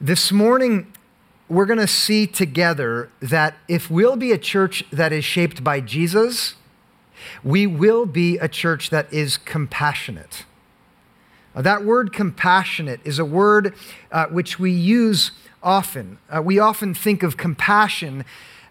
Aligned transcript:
This 0.00 0.30
morning, 0.30 0.92
we're 1.48 1.66
going 1.66 1.80
to 1.80 1.88
see 1.88 2.28
together 2.28 3.10
that 3.18 3.56
if 3.66 3.90
we'll 3.90 4.14
be 4.14 4.30
a 4.30 4.38
church 4.38 4.84
that 4.92 5.12
is 5.12 5.24
shaped 5.24 5.64
by 5.64 5.80
Jesus, 5.80 6.54
we 7.42 7.66
will 7.66 8.06
be 8.06 8.38
a 8.38 8.46
church 8.46 8.90
that 8.90 9.12
is 9.12 9.36
compassionate. 9.36 10.44
Uh, 11.52 11.62
that 11.62 11.84
word 11.84 12.12
compassionate 12.12 13.00
is 13.02 13.18
a 13.18 13.24
word 13.24 13.74
uh, 14.12 14.26
which 14.26 14.60
we 14.60 14.70
use 14.70 15.32
often. 15.64 16.18
Uh, 16.30 16.42
we 16.42 16.60
often 16.60 16.94
think 16.94 17.24
of 17.24 17.36
compassion 17.36 18.24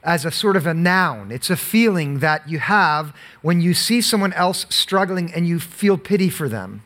as 0.04 0.24
a 0.24 0.32
sort 0.32 0.56
of 0.56 0.66
a 0.66 0.74
noun. 0.74 1.30
It's 1.30 1.50
a 1.50 1.58
feeling 1.58 2.20
that 2.20 2.48
you 2.48 2.60
have 2.60 3.14
when 3.42 3.60
you 3.60 3.74
see 3.74 4.00
someone 4.00 4.32
else 4.32 4.66
struggling 4.70 5.34
and 5.34 5.46
you 5.46 5.60
feel 5.60 5.98
pity 5.98 6.30
for 6.30 6.48
them. 6.48 6.84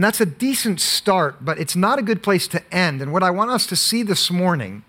And 0.00 0.04
that's 0.06 0.18
a 0.22 0.24
decent 0.24 0.80
start, 0.80 1.44
but 1.44 1.58
it's 1.58 1.76
not 1.76 1.98
a 1.98 2.02
good 2.02 2.22
place 2.22 2.48
to 2.48 2.74
end. 2.74 3.02
And 3.02 3.12
what 3.12 3.22
I 3.22 3.30
want 3.30 3.50
us 3.50 3.66
to 3.66 3.76
see 3.76 4.02
this 4.02 4.30
morning 4.30 4.82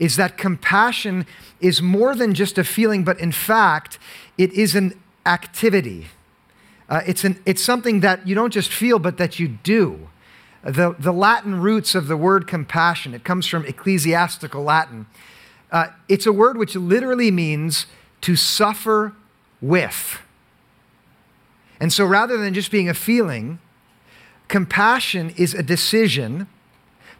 is 0.00 0.16
that 0.16 0.36
compassion 0.36 1.26
is 1.60 1.80
more 1.80 2.12
than 2.12 2.34
just 2.34 2.58
a 2.58 2.64
feeling, 2.64 3.04
but 3.04 3.20
in 3.20 3.30
fact, 3.30 4.00
it 4.36 4.52
is 4.52 4.74
an 4.74 5.00
activity. 5.26 6.08
Uh, 6.88 7.02
it's, 7.06 7.22
an, 7.22 7.40
it's 7.46 7.62
something 7.62 8.00
that 8.00 8.26
you 8.26 8.34
don't 8.34 8.52
just 8.52 8.72
feel, 8.72 8.98
but 8.98 9.16
that 9.18 9.38
you 9.38 9.46
do. 9.46 10.08
The, 10.64 10.96
the 10.98 11.12
Latin 11.12 11.60
roots 11.60 11.94
of 11.94 12.08
the 12.08 12.16
word 12.16 12.48
compassion, 12.48 13.14
it 13.14 13.22
comes 13.22 13.46
from 13.46 13.64
ecclesiastical 13.64 14.64
Latin. 14.64 15.06
Uh, 15.70 15.90
it's 16.08 16.26
a 16.26 16.32
word 16.32 16.58
which 16.58 16.74
literally 16.74 17.30
means 17.30 17.86
to 18.22 18.34
suffer 18.34 19.12
with. 19.60 20.18
And 21.78 21.92
so 21.92 22.04
rather 22.04 22.36
than 22.36 22.54
just 22.54 22.72
being 22.72 22.88
a 22.88 22.94
feeling, 22.94 23.60
compassion 24.48 25.32
is 25.36 25.54
a 25.54 25.62
decision 25.62 26.46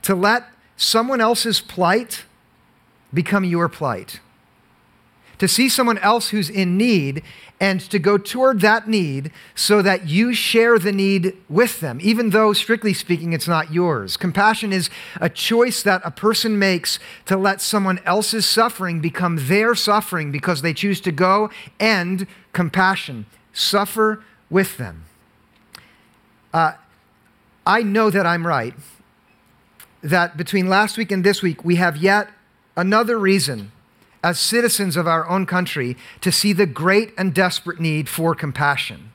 to 0.03 0.15
let 0.15 0.49
someone 0.77 1.21
else's 1.21 1.61
plight 1.61 2.25
become 3.13 3.45
your 3.45 3.69
plight. 3.69 4.21
To 5.39 5.49
see 5.49 5.69
someone 5.69 5.99
else 5.99 6.31
who's 6.31 6.49
in 6.49 6.79
need 6.79 7.23
and 7.61 7.81
to 7.81 7.99
go 7.99 8.17
toward 8.17 8.61
that 8.61 8.89
need 8.89 9.31
so 9.55 9.83
that 9.83 10.09
you 10.09 10.33
share 10.35 10.79
the 10.79 10.93
need 10.93 11.35
with 11.49 11.81
them, 11.81 11.99
even 12.03 12.31
though, 12.31 12.53
strictly 12.53 12.95
speaking, 12.95 13.33
it's 13.33 13.49
not 13.49 13.73
yours. 13.73 14.17
Compassion 14.17 14.73
is 14.73 14.89
a 15.21 15.29
choice 15.29 15.83
that 15.83 16.03
a 16.05 16.11
person 16.11 16.59
makes 16.59 16.99
to 17.27 17.37
let 17.37 17.61
someone 17.61 17.99
else's 18.05 18.47
suffering 18.47 19.01
become 19.01 19.47
their 19.47 19.75
suffering 19.75 20.31
because 20.31 20.63
they 20.63 20.73
choose 20.73 21.01
to 21.03 21.13
go 21.13 21.51
and 21.81 22.27
compassion, 22.53 23.27
suffer 23.53 24.23
with 24.49 24.77
them. 24.77 25.05
Uh, 26.53 26.73
I 27.67 27.83
know 27.83 28.11
that 28.11 28.25
I'm 28.25 28.47
right, 28.47 28.75
that 30.01 30.37
between 30.37 30.69
last 30.69 30.97
week 30.97 31.11
and 31.11 31.25
this 31.25 31.43
week, 31.43 31.65
we 31.65 31.77
have 31.77 31.97
yet 31.97 32.29
another 32.77 33.19
reason 33.19 33.73
as 34.23 34.39
citizens 34.39 34.97
of 34.97 35.07
our 35.07 35.29
own 35.29 35.47
country 35.47 35.97
to 36.21 36.31
see 36.31 36.53
the 36.53 36.67
great 36.67 37.13
and 37.19 37.35
desperate 37.35 37.81
need 37.81 38.09
for 38.09 38.35
compassion. 38.35 39.11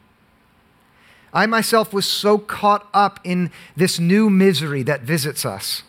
I 1.33 1.45
myself 1.45 1.93
was 1.93 2.05
so 2.05 2.37
caught 2.37 2.89
up 2.93 3.21
in 3.23 3.51
this 3.75 3.99
new 3.99 4.29
misery 4.29 4.83
that 4.83 5.01
visits 5.01 5.45
us 5.45 5.83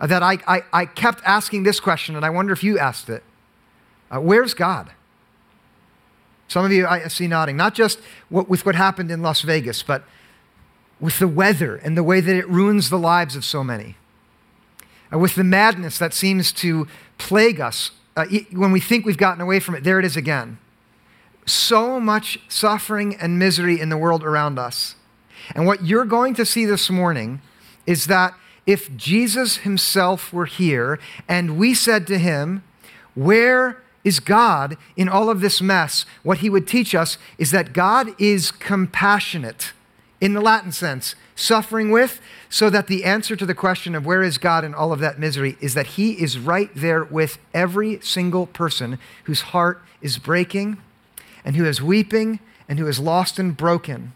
uh, 0.00 0.06
that 0.06 0.22
I, 0.22 0.38
I, 0.46 0.62
I, 0.72 0.86
kept 0.86 1.22
asking 1.24 1.64
this 1.64 1.80
question, 1.80 2.14
and 2.14 2.24
I 2.24 2.30
wonder 2.30 2.52
if 2.52 2.62
you 2.62 2.78
asked 2.78 3.08
it 3.08 3.24
uh, 4.10 4.20
Where's 4.20 4.54
God? 4.54 4.92
Some 6.46 6.64
of 6.64 6.72
you 6.72 6.86
I 6.86 7.06
see 7.08 7.26
nodding, 7.26 7.56
not 7.56 7.74
just 7.74 8.00
what, 8.28 8.48
with 8.48 8.64
what 8.64 8.74
happened 8.74 9.10
in 9.10 9.22
Las 9.22 9.42
Vegas, 9.42 9.82
but 9.82 10.04
with 11.00 11.18
the 11.18 11.28
weather 11.28 11.76
and 11.76 11.96
the 11.96 12.02
way 12.02 12.20
that 12.20 12.36
it 12.36 12.48
ruins 12.48 12.90
the 12.90 12.98
lives 12.98 13.36
of 13.36 13.44
so 13.44 13.64
many, 13.64 13.96
uh, 15.12 15.18
with 15.18 15.34
the 15.34 15.44
madness 15.44 15.98
that 15.98 16.14
seems 16.14 16.52
to 16.52 16.86
plague 17.18 17.60
us 17.60 17.90
uh, 18.16 18.26
when 18.52 18.72
we 18.72 18.80
think 18.80 19.06
we've 19.06 19.16
gotten 19.16 19.40
away 19.40 19.60
from 19.60 19.74
it, 19.74 19.84
there 19.84 19.98
it 19.98 20.04
is 20.04 20.16
again. 20.16 20.58
So 21.46 21.98
much 21.98 22.38
suffering 22.48 23.16
and 23.16 23.38
misery 23.38 23.80
in 23.80 23.88
the 23.88 23.96
world 23.96 24.22
around 24.24 24.58
us. 24.58 24.94
And 25.54 25.66
what 25.66 25.86
you're 25.86 26.04
going 26.04 26.34
to 26.34 26.44
see 26.44 26.64
this 26.64 26.90
morning 26.90 27.40
is 27.86 28.06
that 28.06 28.34
if 28.66 28.94
Jesus 28.96 29.58
himself 29.58 30.32
were 30.32 30.46
here 30.46 30.98
and 31.28 31.56
we 31.56 31.74
said 31.74 32.06
to 32.08 32.18
him, 32.18 32.62
Where 33.14 33.82
is 34.04 34.20
God 34.20 34.76
in 34.96 35.08
all 35.08 35.30
of 35.30 35.40
this 35.40 35.62
mess? 35.62 36.04
What 36.22 36.38
he 36.38 36.50
would 36.50 36.66
teach 36.66 36.94
us 36.94 37.16
is 37.38 37.50
that 37.52 37.72
God 37.72 38.08
is 38.20 38.50
compassionate 38.50 39.72
in 40.20 40.34
the 40.34 40.40
Latin 40.40 40.72
sense, 40.72 41.14
suffering 41.34 41.90
with, 41.90 42.20
so 42.48 42.68
that 42.70 42.86
the 42.86 43.04
answer 43.04 43.36
to 43.36 43.46
the 43.46 43.54
question 43.54 43.94
of 43.94 44.04
where 44.04 44.22
is 44.22 44.38
God 44.38 44.64
in 44.64 44.74
all 44.74 44.92
of 44.92 45.00
that 45.00 45.18
misery 45.18 45.56
is 45.60 45.74
that 45.74 45.88
He 45.88 46.12
is 46.12 46.38
right 46.38 46.70
there 46.74 47.04
with 47.04 47.38
every 47.54 48.00
single 48.00 48.46
person 48.46 48.98
whose 49.24 49.40
heart 49.40 49.82
is 50.02 50.18
breaking 50.18 50.78
and 51.44 51.56
who 51.56 51.64
is 51.64 51.80
weeping 51.80 52.40
and 52.68 52.78
who 52.78 52.86
is 52.86 53.00
lost 53.00 53.38
and 53.38 53.56
broken. 53.56 54.12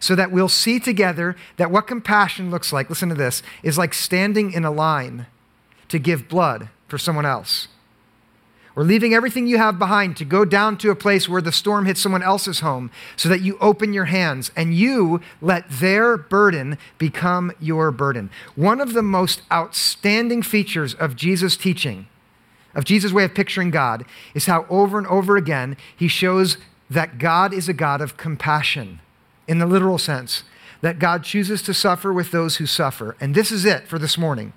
So 0.00 0.14
that 0.16 0.30
we'll 0.30 0.48
see 0.48 0.80
together 0.80 1.36
that 1.56 1.70
what 1.70 1.86
compassion 1.86 2.50
looks 2.50 2.72
like, 2.72 2.90
listen 2.90 3.08
to 3.08 3.14
this, 3.14 3.42
is 3.62 3.78
like 3.78 3.94
standing 3.94 4.52
in 4.52 4.64
a 4.64 4.70
line 4.70 5.26
to 5.88 5.98
give 5.98 6.28
blood 6.28 6.68
for 6.88 6.98
someone 6.98 7.24
else 7.24 7.68
or 8.76 8.82
leaving 8.84 9.14
everything 9.14 9.46
you 9.46 9.58
have 9.58 9.78
behind 9.78 10.16
to 10.16 10.24
go 10.24 10.44
down 10.44 10.76
to 10.78 10.90
a 10.90 10.96
place 10.96 11.28
where 11.28 11.42
the 11.42 11.52
storm 11.52 11.86
hits 11.86 12.00
someone 12.00 12.22
else's 12.22 12.60
home 12.60 12.90
so 13.16 13.28
that 13.28 13.40
you 13.40 13.56
open 13.60 13.92
your 13.92 14.06
hands 14.06 14.50
and 14.56 14.74
you 14.74 15.20
let 15.40 15.68
their 15.70 16.16
burden 16.16 16.76
become 16.98 17.52
your 17.60 17.90
burden. 17.90 18.30
One 18.56 18.80
of 18.80 18.92
the 18.92 19.02
most 19.02 19.42
outstanding 19.52 20.42
features 20.42 20.94
of 20.94 21.16
Jesus' 21.16 21.56
teaching, 21.56 22.06
of 22.74 22.84
Jesus' 22.84 23.12
way 23.12 23.24
of 23.24 23.34
picturing 23.34 23.70
God, 23.70 24.04
is 24.34 24.46
how 24.46 24.66
over 24.68 24.98
and 24.98 25.06
over 25.06 25.36
again 25.36 25.76
he 25.96 26.08
shows 26.08 26.58
that 26.90 27.18
God 27.18 27.54
is 27.54 27.68
a 27.68 27.72
God 27.72 28.00
of 28.00 28.16
compassion 28.16 29.00
in 29.46 29.58
the 29.58 29.66
literal 29.66 29.98
sense, 29.98 30.42
that 30.80 30.98
God 30.98 31.22
chooses 31.22 31.62
to 31.62 31.74
suffer 31.74 32.12
with 32.12 32.30
those 32.30 32.56
who 32.56 32.66
suffer. 32.66 33.16
And 33.20 33.34
this 33.34 33.52
is 33.52 33.64
it 33.64 33.86
for 33.86 33.98
this 33.98 34.18
morning. 34.18 34.52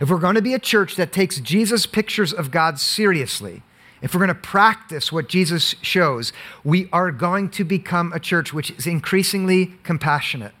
If 0.00 0.10
we're 0.10 0.18
going 0.18 0.34
to 0.34 0.42
be 0.42 0.54
a 0.54 0.58
church 0.58 0.96
that 0.96 1.12
takes 1.12 1.40
Jesus' 1.40 1.86
pictures 1.86 2.32
of 2.32 2.50
God 2.50 2.78
seriously, 2.78 3.62
if 4.02 4.14
we're 4.14 4.20
going 4.20 4.28
to 4.28 4.34
practice 4.34 5.10
what 5.10 5.28
Jesus 5.28 5.74
shows, 5.80 6.32
we 6.62 6.88
are 6.92 7.10
going 7.10 7.48
to 7.50 7.64
become 7.64 8.12
a 8.12 8.20
church 8.20 8.52
which 8.52 8.70
is 8.72 8.86
increasingly 8.86 9.72
compassionate. 9.82 10.52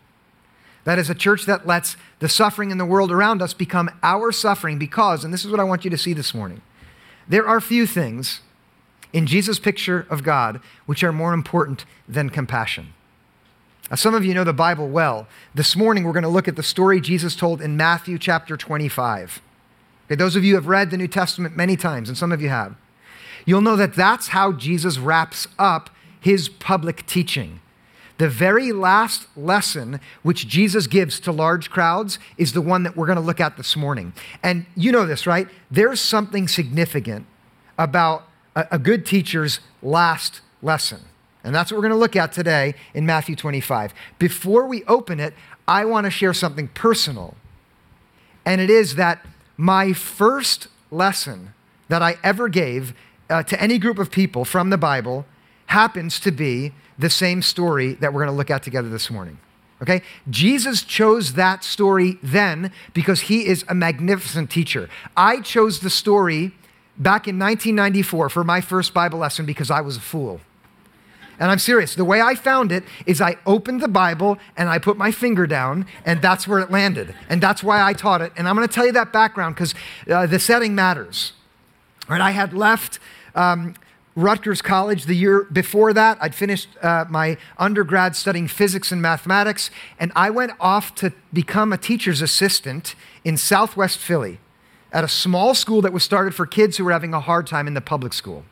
That 0.84 0.98
is 0.98 1.10
a 1.10 1.14
church 1.14 1.46
that 1.46 1.66
lets 1.66 1.96
the 2.20 2.28
suffering 2.28 2.70
in 2.70 2.78
the 2.78 2.84
world 2.84 3.10
around 3.10 3.42
us 3.42 3.52
become 3.52 3.90
our 4.02 4.32
suffering 4.32 4.78
because, 4.78 5.24
and 5.24 5.34
this 5.34 5.44
is 5.44 5.50
what 5.50 5.60
I 5.60 5.64
want 5.64 5.84
you 5.84 5.90
to 5.90 5.98
see 5.98 6.12
this 6.12 6.32
morning, 6.32 6.62
there 7.28 7.46
are 7.46 7.60
few 7.60 7.86
things 7.86 8.40
in 9.12 9.26
Jesus' 9.26 9.58
picture 9.58 10.06
of 10.08 10.22
God 10.22 10.60
which 10.86 11.02
are 11.02 11.12
more 11.12 11.34
important 11.34 11.84
than 12.08 12.30
compassion. 12.30 12.94
Now, 13.90 13.96
some 13.96 14.14
of 14.14 14.24
you 14.24 14.34
know 14.34 14.42
the 14.42 14.52
Bible 14.52 14.88
well. 14.88 15.28
This 15.54 15.76
morning, 15.76 16.02
we're 16.02 16.12
going 16.12 16.24
to 16.24 16.28
look 16.28 16.48
at 16.48 16.56
the 16.56 16.62
story 16.62 17.00
Jesus 17.00 17.36
told 17.36 17.62
in 17.62 17.76
Matthew 17.76 18.18
chapter 18.18 18.56
25. 18.56 19.40
Okay, 20.06 20.14
those 20.16 20.34
of 20.34 20.44
you 20.44 20.56
have 20.56 20.66
read 20.66 20.90
the 20.90 20.96
New 20.96 21.06
Testament 21.06 21.56
many 21.56 21.76
times, 21.76 22.08
and 22.08 22.18
some 22.18 22.32
of 22.32 22.42
you 22.42 22.48
have. 22.48 22.74
You'll 23.44 23.60
know 23.60 23.76
that 23.76 23.94
that's 23.94 24.28
how 24.28 24.52
Jesus 24.52 24.98
wraps 24.98 25.46
up 25.56 25.90
his 26.20 26.48
public 26.48 27.06
teaching. 27.06 27.60
The 28.18 28.28
very 28.28 28.72
last 28.72 29.28
lesson 29.36 30.00
which 30.22 30.48
Jesus 30.48 30.88
gives 30.88 31.20
to 31.20 31.30
large 31.30 31.70
crowds 31.70 32.18
is 32.38 32.54
the 32.54 32.62
one 32.62 32.82
that 32.82 32.96
we're 32.96 33.06
going 33.06 33.16
to 33.16 33.22
look 33.22 33.40
at 33.40 33.56
this 33.56 33.76
morning. 33.76 34.14
And 34.42 34.66
you 34.74 34.90
know 34.90 35.06
this, 35.06 35.26
right? 35.26 35.46
There's 35.70 36.00
something 36.00 36.48
significant 36.48 37.26
about 37.78 38.26
a, 38.56 38.66
a 38.72 38.78
good 38.80 39.06
teacher's 39.06 39.60
last 39.80 40.40
lesson. 40.60 41.02
And 41.46 41.54
that's 41.54 41.70
what 41.70 41.76
we're 41.76 41.82
going 41.82 41.92
to 41.92 41.98
look 41.98 42.16
at 42.16 42.32
today 42.32 42.74
in 42.92 43.06
Matthew 43.06 43.36
25. 43.36 43.94
Before 44.18 44.66
we 44.66 44.82
open 44.84 45.20
it, 45.20 45.32
I 45.68 45.84
want 45.84 46.04
to 46.04 46.10
share 46.10 46.34
something 46.34 46.66
personal. 46.66 47.36
And 48.44 48.60
it 48.60 48.68
is 48.68 48.96
that 48.96 49.24
my 49.56 49.92
first 49.92 50.66
lesson 50.90 51.54
that 51.88 52.02
I 52.02 52.16
ever 52.24 52.48
gave 52.48 52.94
uh, 53.30 53.44
to 53.44 53.62
any 53.62 53.78
group 53.78 54.00
of 54.00 54.10
people 54.10 54.44
from 54.44 54.70
the 54.70 54.76
Bible 54.76 55.24
happens 55.66 56.18
to 56.20 56.32
be 56.32 56.72
the 56.98 57.08
same 57.08 57.42
story 57.42 57.94
that 57.94 58.12
we're 58.12 58.24
going 58.24 58.32
to 58.32 58.36
look 58.36 58.50
at 58.50 58.64
together 58.64 58.88
this 58.88 59.08
morning. 59.08 59.38
Okay? 59.80 60.02
Jesus 60.28 60.82
chose 60.82 61.34
that 61.34 61.62
story 61.62 62.18
then 62.24 62.72
because 62.92 63.22
he 63.22 63.46
is 63.46 63.64
a 63.68 63.74
magnificent 63.74 64.50
teacher. 64.50 64.90
I 65.16 65.42
chose 65.42 65.78
the 65.78 65.90
story 65.90 66.56
back 66.98 67.28
in 67.28 67.38
1994 67.38 68.30
for 68.30 68.42
my 68.42 68.60
first 68.60 68.92
Bible 68.92 69.20
lesson 69.20 69.46
because 69.46 69.70
I 69.70 69.80
was 69.80 69.96
a 69.96 70.00
fool. 70.00 70.40
And 71.38 71.50
I'm 71.50 71.58
serious. 71.58 71.94
The 71.94 72.04
way 72.04 72.20
I 72.20 72.34
found 72.34 72.72
it 72.72 72.84
is 73.04 73.20
I 73.20 73.36
opened 73.46 73.80
the 73.80 73.88
Bible 73.88 74.38
and 74.56 74.68
I 74.68 74.78
put 74.78 74.96
my 74.96 75.10
finger 75.10 75.46
down, 75.46 75.86
and 76.04 76.22
that's 76.22 76.48
where 76.48 76.60
it 76.60 76.70
landed. 76.70 77.14
And 77.28 77.42
that's 77.42 77.62
why 77.62 77.82
I 77.82 77.92
taught 77.92 78.22
it. 78.22 78.32
And 78.36 78.48
I'm 78.48 78.56
going 78.56 78.66
to 78.66 78.72
tell 78.72 78.86
you 78.86 78.92
that 78.92 79.12
background 79.12 79.54
because 79.54 79.74
uh, 80.10 80.26
the 80.26 80.38
setting 80.38 80.74
matters. 80.74 81.32
Right? 82.08 82.20
I 82.20 82.30
had 82.30 82.54
left 82.54 82.98
um, 83.34 83.74
Rutgers 84.14 84.62
College 84.62 85.04
the 85.04 85.14
year 85.14 85.44
before 85.44 85.92
that. 85.92 86.16
I'd 86.20 86.34
finished 86.34 86.68
uh, 86.82 87.04
my 87.08 87.36
undergrad 87.58 88.16
studying 88.16 88.48
physics 88.48 88.90
and 88.90 89.02
mathematics, 89.02 89.70
and 90.00 90.10
I 90.16 90.30
went 90.30 90.52
off 90.58 90.94
to 90.96 91.12
become 91.32 91.72
a 91.72 91.76
teacher's 91.78 92.22
assistant 92.22 92.94
in 93.24 93.36
Southwest 93.36 93.98
Philly 93.98 94.40
at 94.92 95.04
a 95.04 95.08
small 95.08 95.54
school 95.54 95.82
that 95.82 95.92
was 95.92 96.02
started 96.02 96.34
for 96.34 96.46
kids 96.46 96.78
who 96.78 96.84
were 96.84 96.92
having 96.92 97.12
a 97.12 97.20
hard 97.20 97.46
time 97.46 97.66
in 97.66 97.74
the 97.74 97.80
public 97.82 98.14
school. 98.14 98.44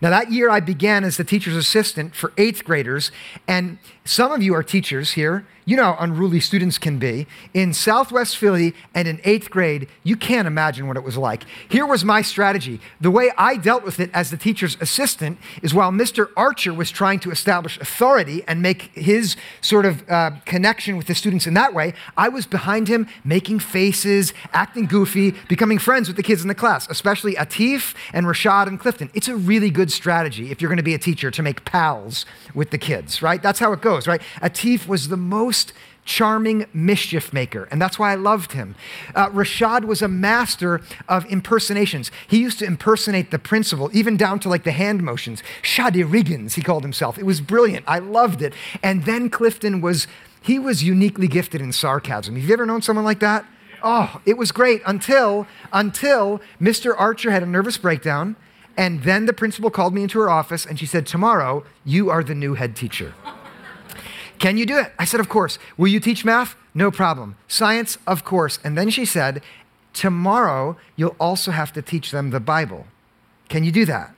Now, 0.00 0.10
that 0.10 0.32
year 0.32 0.48
I 0.48 0.60
began 0.60 1.04
as 1.04 1.16
the 1.16 1.24
teacher's 1.24 1.56
assistant 1.56 2.14
for 2.14 2.32
eighth 2.38 2.64
graders, 2.64 3.12
and 3.46 3.78
some 4.10 4.32
of 4.32 4.42
you 4.42 4.56
are 4.56 4.64
teachers 4.64 5.12
here. 5.12 5.46
You 5.70 5.76
know 5.76 5.92
how 5.92 5.96
unruly 6.00 6.40
students 6.40 6.78
can 6.78 6.98
be. 6.98 7.28
In 7.54 7.72
Southwest 7.72 8.36
Philly 8.36 8.74
and 8.92 9.06
in 9.06 9.20
eighth 9.22 9.50
grade, 9.50 9.86
you 10.02 10.16
can't 10.16 10.48
imagine 10.48 10.88
what 10.88 10.96
it 10.96 11.04
was 11.04 11.16
like. 11.16 11.44
Here 11.68 11.86
was 11.86 12.04
my 12.04 12.22
strategy. 12.22 12.80
The 13.00 13.10
way 13.12 13.30
I 13.38 13.56
dealt 13.56 13.84
with 13.84 14.00
it 14.00 14.10
as 14.12 14.30
the 14.30 14.36
teacher's 14.36 14.76
assistant 14.80 15.38
is 15.62 15.72
while 15.72 15.92
Mr. 15.92 16.30
Archer 16.36 16.74
was 16.74 16.90
trying 16.90 17.20
to 17.20 17.30
establish 17.30 17.78
authority 17.78 18.42
and 18.48 18.60
make 18.60 18.90
his 18.94 19.36
sort 19.60 19.86
of 19.86 20.02
uh, 20.10 20.32
connection 20.44 20.96
with 20.96 21.06
the 21.06 21.14
students 21.14 21.46
in 21.46 21.54
that 21.54 21.72
way, 21.72 21.94
I 22.16 22.30
was 22.30 22.46
behind 22.46 22.88
him 22.88 23.06
making 23.22 23.60
faces, 23.60 24.34
acting 24.52 24.86
goofy, 24.86 25.36
becoming 25.48 25.78
friends 25.78 26.08
with 26.08 26.16
the 26.16 26.24
kids 26.24 26.42
in 26.42 26.48
the 26.48 26.54
class, 26.56 26.88
especially 26.88 27.34
Atif 27.34 27.94
and 28.12 28.26
Rashad 28.26 28.66
and 28.66 28.80
Clifton. 28.80 29.08
It's 29.14 29.28
a 29.28 29.36
really 29.36 29.70
good 29.70 29.92
strategy 29.92 30.50
if 30.50 30.60
you're 30.60 30.68
going 30.68 30.78
to 30.78 30.82
be 30.82 30.94
a 30.94 30.98
teacher 30.98 31.30
to 31.30 31.42
make 31.44 31.64
pals 31.64 32.26
with 32.56 32.70
the 32.70 32.78
kids, 32.78 33.22
right? 33.22 33.40
That's 33.40 33.60
how 33.60 33.72
it 33.72 33.82
goes, 33.82 33.99
right? 34.06 34.22
Atif 34.42 34.86
was 34.86 35.08
the 35.08 35.16
most 35.16 35.72
charming 36.04 36.66
mischief 36.72 37.32
maker, 37.32 37.68
and 37.70 37.80
that's 37.80 37.98
why 37.98 38.12
I 38.12 38.14
loved 38.16 38.52
him. 38.52 38.74
Uh, 39.14 39.28
Rashad 39.30 39.84
was 39.84 40.02
a 40.02 40.08
master 40.08 40.80
of 41.08 41.24
impersonations. 41.26 42.10
He 42.26 42.40
used 42.40 42.58
to 42.60 42.64
impersonate 42.64 43.30
the 43.30 43.38
principal, 43.38 43.90
even 43.92 44.16
down 44.16 44.40
to 44.40 44.48
like 44.48 44.64
the 44.64 44.72
hand 44.72 45.02
motions. 45.02 45.42
Shadi 45.62 46.04
Riggins, 46.04 46.54
he 46.54 46.62
called 46.62 46.82
himself. 46.82 47.18
It 47.18 47.26
was 47.26 47.40
brilliant. 47.40 47.84
I 47.86 47.98
loved 47.98 48.42
it. 48.42 48.54
And 48.82 49.04
then 49.04 49.30
Clifton 49.30 49.80
was, 49.80 50.06
he 50.42 50.58
was 50.58 50.82
uniquely 50.82 51.28
gifted 51.28 51.60
in 51.60 51.72
sarcasm. 51.72 52.34
Have 52.34 52.44
you 52.44 52.52
ever 52.52 52.66
known 52.66 52.82
someone 52.82 53.04
like 53.04 53.20
that? 53.20 53.46
Oh, 53.82 54.20
it 54.26 54.36
was 54.36 54.52
great 54.52 54.82
until 54.84 55.46
until 55.72 56.40
Mr. 56.60 56.94
Archer 56.98 57.30
had 57.30 57.42
a 57.42 57.46
nervous 57.46 57.78
breakdown, 57.78 58.36
and 58.76 59.02
then 59.04 59.26
the 59.26 59.32
principal 59.32 59.70
called 59.70 59.94
me 59.94 60.02
into 60.02 60.18
her 60.20 60.28
office 60.28 60.66
and 60.66 60.78
she 60.78 60.86
said, 60.86 61.06
"Tomorrow, 61.06 61.64
you 61.84 62.10
are 62.10 62.22
the 62.22 62.34
new 62.34 62.54
head 62.54 62.76
teacher." 62.76 63.14
Can 64.40 64.56
you 64.56 64.66
do 64.66 64.78
it? 64.78 64.92
I 64.98 65.04
said, 65.04 65.20
Of 65.20 65.28
course. 65.28 65.58
Will 65.76 65.88
you 65.88 66.00
teach 66.00 66.24
math? 66.24 66.56
No 66.74 66.90
problem. 66.90 67.36
Science? 67.46 67.98
Of 68.06 68.24
course. 68.24 68.58
And 68.64 68.76
then 68.76 68.90
she 68.90 69.04
said, 69.04 69.42
Tomorrow, 69.92 70.76
you'll 70.96 71.16
also 71.20 71.52
have 71.52 71.72
to 71.74 71.82
teach 71.82 72.10
them 72.10 72.30
the 72.30 72.40
Bible. 72.40 72.86
Can 73.48 73.64
you 73.64 73.70
do 73.70 73.84
that? 73.84 74.14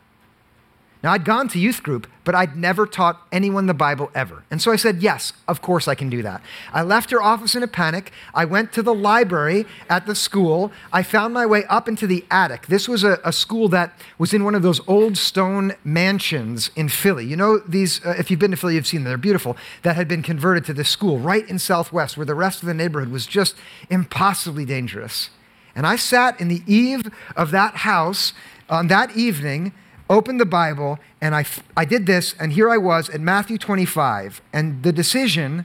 Now, 1.02 1.12
I'd 1.12 1.25
gone 1.25 1.49
to 1.49 1.58
youth 1.58 1.82
group, 1.82 2.06
but 2.22 2.37
I'd 2.37 2.56
never 2.56 2.87
taught 2.87 3.26
anyone 3.32 3.66
the 3.66 3.75
Bible 3.75 4.08
ever. 4.14 4.44
And 4.52 4.62
so 4.62 4.70
I 4.70 4.76
said, 4.76 5.02
Yes, 5.02 5.32
of 5.49 5.60
course 5.60 5.88
I 5.88 5.96
can 5.96 6.08
do 6.08 6.22
that. 6.22 6.43
I 6.72 6.82
left 6.82 7.10
her 7.10 7.20
office 7.20 7.56
in 7.56 7.64
a 7.64 7.66
panic. 7.66 8.12
I 8.32 8.44
went 8.44 8.72
to 8.75 8.82
the 8.82 8.94
library 8.94 9.66
at 9.88 10.06
the 10.06 10.14
school. 10.14 10.70
I 10.93 11.02
found 11.02 11.34
my 11.34 11.44
way 11.44 11.64
up 11.64 11.88
into 11.88 12.06
the 12.06 12.25
attic. 12.31 12.69
This 12.69 12.87
was 12.87 13.02
a, 13.02 13.19
a 13.25 13.32
school 13.32 13.69
that 13.70 13.99
was 14.16 14.32
in 14.32 14.44
one 14.44 14.54
of 14.54 14.62
those 14.62 14.81
old 14.88 15.19
stone 15.19 15.75
mansions 15.82 16.70
in 16.76 16.88
Philly. 16.88 17.26
You 17.26 17.37
know, 17.37 17.58
these, 17.58 18.04
uh, 18.06 18.14
if 18.16 18.31
you've 18.31 18.40
been 18.40 18.52
to 18.52 18.56
Philly, 18.56 18.76
you've 18.76 18.87
seen 18.87 19.02
them, 19.02 19.10
they're 19.10 19.19
beautiful, 19.19 19.56
that 19.82 19.96
had 19.96 20.06
been 20.06 20.22
converted 20.22 20.64
to 20.66 20.72
this 20.72 20.88
school 20.88 21.19
right 21.19 21.49
in 21.49 21.58
Southwest, 21.58 22.16
where 22.16 22.26
the 22.26 22.37
rest 22.37 22.62
of 22.62 22.69
the 22.69 22.75
neighborhood 22.75 23.10
was 23.10 23.26
just 23.26 23.56
impossibly 23.90 24.64
dangerous. 24.64 25.31
And 25.75 25.84
I 25.84 25.96
sat 25.96 26.40
in 26.40 26.46
the 26.46 26.62
eve 26.66 27.10
of 27.34 27.50
that 27.50 27.76
house 27.78 28.34
on 28.69 28.87
that 28.87 29.16
evening 29.16 29.72
opened 30.12 30.38
the 30.38 30.47
Bible 30.47 30.99
and 31.20 31.35
I, 31.35 31.44
I 31.76 31.85
did 31.85 32.06
this, 32.06 32.35
and 32.38 32.53
here 32.53 32.69
I 32.69 32.76
was 32.76 33.09
at 33.09 33.20
Matthew 33.20 33.56
25, 33.56 34.43
and 34.53 34.82
the 34.82 34.93
decision 34.93 35.64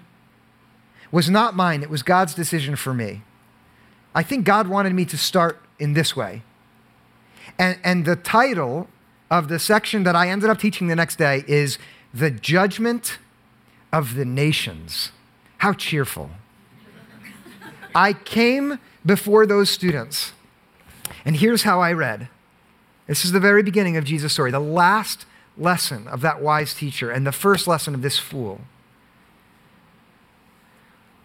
was 1.12 1.30
not 1.30 1.56
mine, 1.56 1.84
it 1.84 1.90
was 1.90 2.02
God's 2.02 2.34
decision 2.34 2.76
for 2.76 2.94
me. 2.94 3.24
I 4.16 4.24
think 4.24 4.46
God 4.46 4.68
wanted 4.68 4.94
me 4.94 5.06
to 5.06 5.18
start 5.18 5.62
in 5.80 5.94
this 5.94 6.16
way. 6.16 6.44
And, 7.60 7.78
and 7.84 8.06
the 8.06 8.16
title 8.16 8.88
of 9.30 9.48
the 9.50 9.60
section 9.60 10.04
that 10.04 10.16
I 10.16 10.30
ended 10.30 10.50
up 10.50 10.60
teaching 10.60 10.88
the 10.88 10.96
next 10.96 11.18
day 11.18 11.44
is 11.48 11.78
The 12.14 12.32
Judgment 12.32 13.20
of 13.92 14.16
the 14.16 14.26
Nations. 14.26 15.12
How 15.60 15.74
cheerful. 15.74 16.30
I 17.94 18.14
came 18.14 18.80
before 19.06 19.46
those 19.46 19.70
students, 19.70 20.32
and 21.26 21.36
here's 21.36 21.64
how 21.64 21.82
I 21.82 21.92
read. 21.92 22.30
This 23.08 23.24
is 23.24 23.32
the 23.32 23.40
very 23.40 23.64
beginning 23.64 23.98
of 23.98 24.04
Jesus' 24.04 24.34
story, 24.34 24.52
the 24.52 24.60
last 24.60 25.26
lesson 25.58 26.08
of 26.08 26.22
that 26.22 26.42
wise 26.42 26.74
teacher 26.74 27.10
and 27.10 27.26
the 27.26 27.32
first 27.32 27.68
lesson 27.68 27.96
of 27.96 28.02
this 28.02 28.20
fool. 28.20 28.62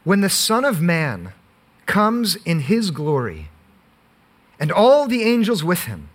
When 0.05 0.21
the 0.21 0.31
Son 0.31 0.65
of 0.65 0.81
Man 0.81 1.33
comes 1.87 2.37
in 2.37 2.61
his 2.61 2.91
glory 2.91 3.49
and 4.59 4.73
all 4.73 5.07
the 5.07 5.23
angels 5.23 5.63
with 5.63 5.85
him, 5.85 6.09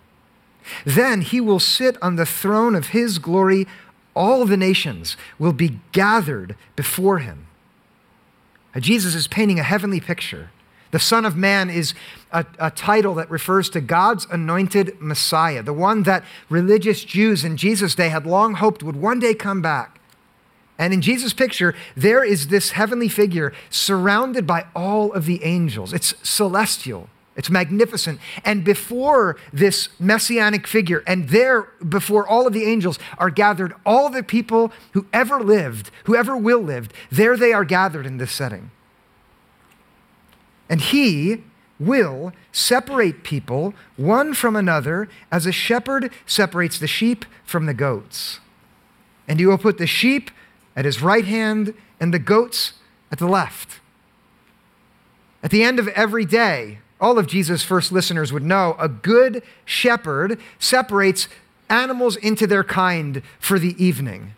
then 0.84 1.20
he 1.20 1.40
will 1.40 1.60
sit 1.60 1.96
on 2.02 2.16
the 2.16 2.26
throne 2.26 2.74
of 2.74 2.88
his 2.88 3.18
glory. 3.18 3.66
All 4.14 4.44
the 4.44 4.56
nations 4.56 5.16
will 5.38 5.52
be 5.52 5.80
gathered 5.92 6.56
before 6.76 7.20
him. 7.20 7.46
Jesus 8.78 9.14
is 9.14 9.26
painting 9.26 9.58
a 9.58 9.64
heavenly 9.64 10.00
picture 10.00 10.50
the 10.90 10.98
Son 10.98 11.24
of 11.24 11.36
Man 11.36 11.68
is 11.70 11.94
a, 12.32 12.44
a, 12.58 12.70
title 12.70 13.14
that 13.14 13.30
refers 13.30 13.68
to 13.70 13.80
God's 13.80 14.26
anointed 14.30 15.00
Messiah, 15.00 15.62
the 15.62 15.72
one 15.72 16.02
that 16.04 16.24
religious 16.48 17.04
Jews 17.04 17.44
in 17.44 17.56
Jesus' 17.56 17.94
day 17.94 18.08
had 18.08 18.26
long 18.26 18.54
hoped 18.54 18.82
would 18.82 18.96
one 18.96 19.18
day 19.18 19.34
come 19.34 19.60
back. 19.60 20.00
And 20.78 20.94
in 20.94 21.02
Jesus' 21.02 21.32
picture, 21.32 21.74
there 21.96 22.22
is 22.22 22.48
this 22.48 22.70
heavenly 22.70 23.08
figure 23.08 23.52
surrounded 23.68 24.46
by 24.46 24.66
all 24.76 25.12
of 25.12 25.26
the 25.26 25.42
angels. 25.42 25.92
It's 25.92 26.14
celestial, 26.22 27.08
it's 27.36 27.50
magnificent. 27.50 28.20
And 28.44 28.64
before 28.64 29.36
this 29.52 29.88
messianic 29.98 30.66
figure, 30.66 31.02
and 31.06 31.28
there 31.30 31.62
before 31.86 32.26
all 32.26 32.46
of 32.46 32.52
the 32.52 32.64
angels, 32.64 32.98
are 33.18 33.30
gathered 33.30 33.74
all 33.84 34.08
the 34.08 34.22
people 34.22 34.72
who 34.92 35.06
ever 35.12 35.40
lived, 35.40 35.90
who 36.04 36.14
ever 36.14 36.36
will 36.36 36.60
live. 36.60 36.88
There 37.10 37.36
they 37.36 37.52
are 37.52 37.64
gathered 37.64 38.06
in 38.06 38.18
this 38.18 38.32
setting. 38.32 38.70
And 40.68 40.80
he 40.80 41.44
will 41.80 42.32
separate 42.52 43.22
people 43.22 43.74
one 43.96 44.34
from 44.34 44.56
another 44.56 45.08
as 45.30 45.46
a 45.46 45.52
shepherd 45.52 46.12
separates 46.26 46.78
the 46.78 46.86
sheep 46.86 47.24
from 47.44 47.66
the 47.66 47.74
goats. 47.74 48.40
And 49.26 49.38
he 49.38 49.46
will 49.46 49.58
put 49.58 49.78
the 49.78 49.86
sheep 49.86 50.30
at 50.74 50.84
his 50.84 51.02
right 51.02 51.24
hand 51.24 51.74
and 52.00 52.12
the 52.12 52.18
goats 52.18 52.74
at 53.10 53.18
the 53.18 53.28
left. 53.28 53.80
At 55.42 55.50
the 55.50 55.62
end 55.62 55.78
of 55.78 55.88
every 55.88 56.24
day, 56.24 56.78
all 57.00 57.18
of 57.18 57.28
Jesus' 57.28 57.62
first 57.62 57.92
listeners 57.92 58.32
would 58.32 58.42
know 58.42 58.74
a 58.78 58.88
good 58.88 59.42
shepherd 59.64 60.40
separates 60.58 61.28
animals 61.68 62.16
into 62.16 62.46
their 62.46 62.64
kind 62.64 63.22
for 63.38 63.58
the 63.58 63.82
evening. 63.82 64.34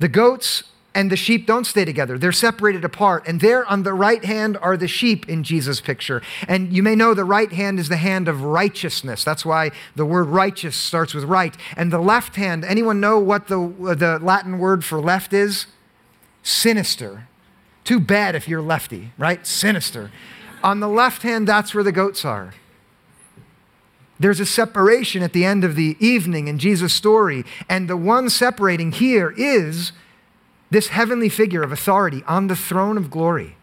The 0.00 0.08
goats 0.08 0.64
and 0.94 1.10
the 1.10 1.16
sheep 1.16 1.46
don't 1.46 1.66
stay 1.66 1.84
together. 1.84 2.18
They're 2.18 2.32
separated 2.32 2.84
apart. 2.84 3.26
And 3.28 3.40
there 3.40 3.64
on 3.66 3.84
the 3.84 3.94
right 3.94 4.24
hand 4.24 4.56
are 4.60 4.76
the 4.76 4.88
sheep 4.88 5.28
in 5.28 5.44
Jesus' 5.44 5.80
picture. 5.80 6.20
And 6.48 6.72
you 6.72 6.82
may 6.82 6.96
know 6.96 7.14
the 7.14 7.24
right 7.24 7.52
hand 7.52 7.78
is 7.78 7.88
the 7.88 7.96
hand 7.96 8.26
of 8.26 8.42
righteousness. 8.42 9.22
That's 9.22 9.44
why 9.44 9.70
the 9.94 10.04
word 10.04 10.24
righteous 10.24 10.74
starts 10.74 11.14
with 11.14 11.24
right. 11.24 11.56
And 11.76 11.92
the 11.92 12.00
left 12.00 12.34
hand, 12.36 12.64
anyone 12.64 12.98
know 13.00 13.20
what 13.20 13.46
the, 13.46 13.58
the 13.96 14.18
Latin 14.20 14.58
word 14.58 14.84
for 14.84 15.00
left 15.00 15.32
is? 15.32 15.66
Sinister. 16.42 17.28
Too 17.84 18.00
bad 18.00 18.34
if 18.34 18.48
you're 18.48 18.62
lefty, 18.62 19.12
right? 19.16 19.46
Sinister. 19.46 20.10
On 20.62 20.80
the 20.80 20.88
left 20.88 21.22
hand, 21.22 21.46
that's 21.46 21.72
where 21.72 21.84
the 21.84 21.92
goats 21.92 22.24
are. 22.24 22.52
There's 24.18 24.40
a 24.40 24.46
separation 24.46 25.22
at 25.22 25.32
the 25.32 25.44
end 25.44 25.64
of 25.64 25.76
the 25.76 25.96
evening 25.98 26.48
in 26.48 26.58
Jesus' 26.58 26.92
story. 26.92 27.44
And 27.68 27.88
the 27.88 27.96
one 27.96 28.28
separating 28.28 28.92
here 28.92 29.32
is 29.36 29.92
this 30.70 30.88
heavenly 30.88 31.28
figure 31.28 31.62
of 31.62 31.72
authority 31.72 32.22
on 32.26 32.46
the 32.46 32.56
throne 32.56 32.96
of 32.96 33.10
glory. 33.10 33.56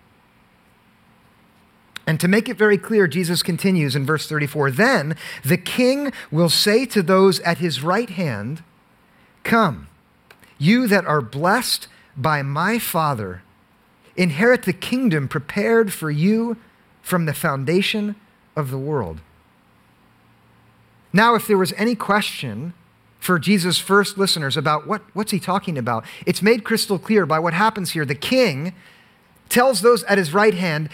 And 2.06 2.22
to 2.22 2.28
make 2.30 2.48
it 2.48 2.58
very 2.58 2.78
clear, 2.78 3.06
Jesus 3.06 3.44
continues 3.44 3.96
in 3.96 4.06
verse 4.06 4.28
34 4.30 4.72
Then 4.72 5.18
the 5.44 5.58
king 5.58 6.14
will 6.32 6.50
say 6.50 6.86
to 6.86 7.02
those 7.02 7.40
at 7.42 7.58
his 7.58 7.84
right 7.84 8.10
hand, 8.10 8.64
Come, 9.44 9.88
you 10.58 10.88
that 10.88 11.06
are 11.06 11.22
blessed 11.22 11.88
by 12.16 12.42
my 12.42 12.80
Father, 12.80 13.44
inherit 14.16 14.64
the 14.64 14.74
kingdom 14.74 15.28
prepared 15.28 15.94
for 15.94 16.10
you 16.10 16.58
from 17.02 17.26
the 17.26 17.34
foundation 17.34 18.16
of 18.56 18.72
the 18.72 18.78
world. 18.78 19.20
Now, 21.14 21.36
if 21.36 21.46
there 21.48 21.58
was 21.58 21.74
any 21.74 21.96
question 21.96 22.74
for 23.28 23.38
Jesus' 23.38 23.78
first 23.78 24.18
listeners 24.18 24.56
about 24.56 24.88
what, 24.88 25.02
what's 25.14 25.32
he 25.32 25.40
talking 25.40 25.78
about. 25.78 26.06
It's 26.26 26.42
made 26.42 26.64
crystal 26.64 26.98
clear 26.98 27.26
by 27.26 27.40
what 27.40 27.54
happens 27.54 27.92
here. 27.92 28.06
The 28.06 28.16
king 28.16 28.74
tells 29.50 29.82
those 29.82 30.02
at 30.06 30.18
his 30.18 30.34
right 30.34 30.54
hand, 30.54 30.88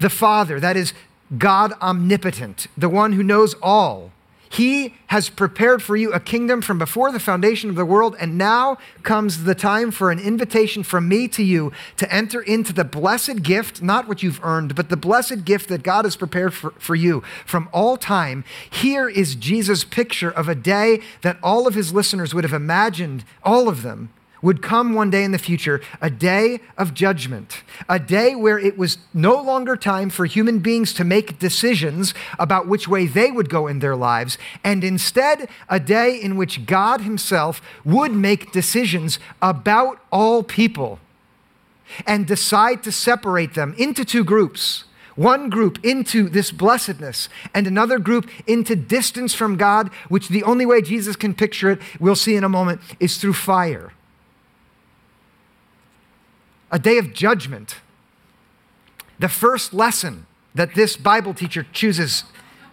the 0.00 0.10
Father, 0.10 0.58
that 0.58 0.76
is 0.76 0.92
God 1.38 1.74
omnipotent, 1.80 2.66
the 2.76 2.88
one 2.88 3.12
who 3.12 3.22
knows 3.22 3.54
all. 3.62 4.10
He 4.56 4.94
has 5.08 5.28
prepared 5.28 5.82
for 5.82 5.96
you 5.96 6.14
a 6.14 6.18
kingdom 6.18 6.62
from 6.62 6.78
before 6.78 7.12
the 7.12 7.20
foundation 7.20 7.68
of 7.68 7.76
the 7.76 7.84
world, 7.84 8.16
and 8.18 8.38
now 8.38 8.78
comes 9.02 9.44
the 9.44 9.54
time 9.54 9.90
for 9.90 10.10
an 10.10 10.18
invitation 10.18 10.82
from 10.82 11.06
me 11.06 11.28
to 11.28 11.42
you 11.42 11.72
to 11.98 12.10
enter 12.10 12.40
into 12.40 12.72
the 12.72 12.82
blessed 12.82 13.42
gift, 13.42 13.82
not 13.82 14.08
what 14.08 14.22
you've 14.22 14.42
earned, 14.42 14.74
but 14.74 14.88
the 14.88 14.96
blessed 14.96 15.44
gift 15.44 15.68
that 15.68 15.82
God 15.82 16.06
has 16.06 16.16
prepared 16.16 16.54
for, 16.54 16.70
for 16.78 16.94
you 16.94 17.22
from 17.44 17.68
all 17.70 17.98
time. 17.98 18.44
Here 18.70 19.10
is 19.10 19.34
Jesus' 19.34 19.84
picture 19.84 20.30
of 20.30 20.48
a 20.48 20.54
day 20.54 21.02
that 21.20 21.36
all 21.42 21.66
of 21.66 21.74
his 21.74 21.92
listeners 21.92 22.32
would 22.32 22.44
have 22.44 22.54
imagined, 22.54 23.26
all 23.42 23.68
of 23.68 23.82
them 23.82 24.08
would 24.46 24.62
come 24.62 24.94
one 24.94 25.10
day 25.10 25.24
in 25.24 25.32
the 25.32 25.38
future, 25.38 25.80
a 26.00 26.08
day 26.08 26.60
of 26.78 26.94
judgment, 26.94 27.64
a 27.88 27.98
day 27.98 28.36
where 28.36 28.60
it 28.60 28.78
was 28.78 28.98
no 29.12 29.42
longer 29.42 29.74
time 29.74 30.08
for 30.08 30.24
human 30.24 30.60
beings 30.60 30.94
to 30.94 31.02
make 31.02 31.40
decisions 31.40 32.14
about 32.38 32.68
which 32.68 32.86
way 32.86 33.06
they 33.06 33.32
would 33.32 33.48
go 33.48 33.66
in 33.66 33.80
their 33.80 33.96
lives, 33.96 34.38
and 34.62 34.84
instead 34.84 35.48
a 35.68 35.80
day 35.80 36.16
in 36.16 36.36
which 36.36 36.64
God 36.64 37.00
Himself 37.00 37.60
would 37.84 38.12
make 38.12 38.52
decisions 38.52 39.18
about 39.42 40.00
all 40.12 40.44
people 40.44 41.00
and 42.06 42.24
decide 42.24 42.84
to 42.84 42.92
separate 42.92 43.54
them 43.54 43.74
into 43.76 44.04
two 44.04 44.22
groups. 44.22 44.84
One 45.16 45.50
group 45.50 45.84
into 45.84 46.28
this 46.28 46.52
blessedness, 46.52 47.28
and 47.52 47.66
another 47.66 47.98
group 47.98 48.30
into 48.46 48.76
distance 48.76 49.34
from 49.34 49.56
God, 49.56 49.90
which 50.08 50.28
the 50.28 50.44
only 50.44 50.66
way 50.66 50.82
Jesus 50.82 51.16
can 51.16 51.34
picture 51.34 51.72
it, 51.72 51.80
we'll 51.98 52.14
see 52.14 52.36
in 52.36 52.44
a 52.44 52.48
moment, 52.48 52.80
is 53.00 53.16
through 53.16 53.32
fire 53.32 53.90
a 56.70 56.78
day 56.78 56.98
of 56.98 57.12
judgment. 57.12 57.76
The 59.18 59.28
first 59.28 59.72
lesson 59.72 60.26
that 60.54 60.74
this 60.74 60.96
Bible 60.96 61.34
teacher 61.34 61.66
chooses 61.72 62.24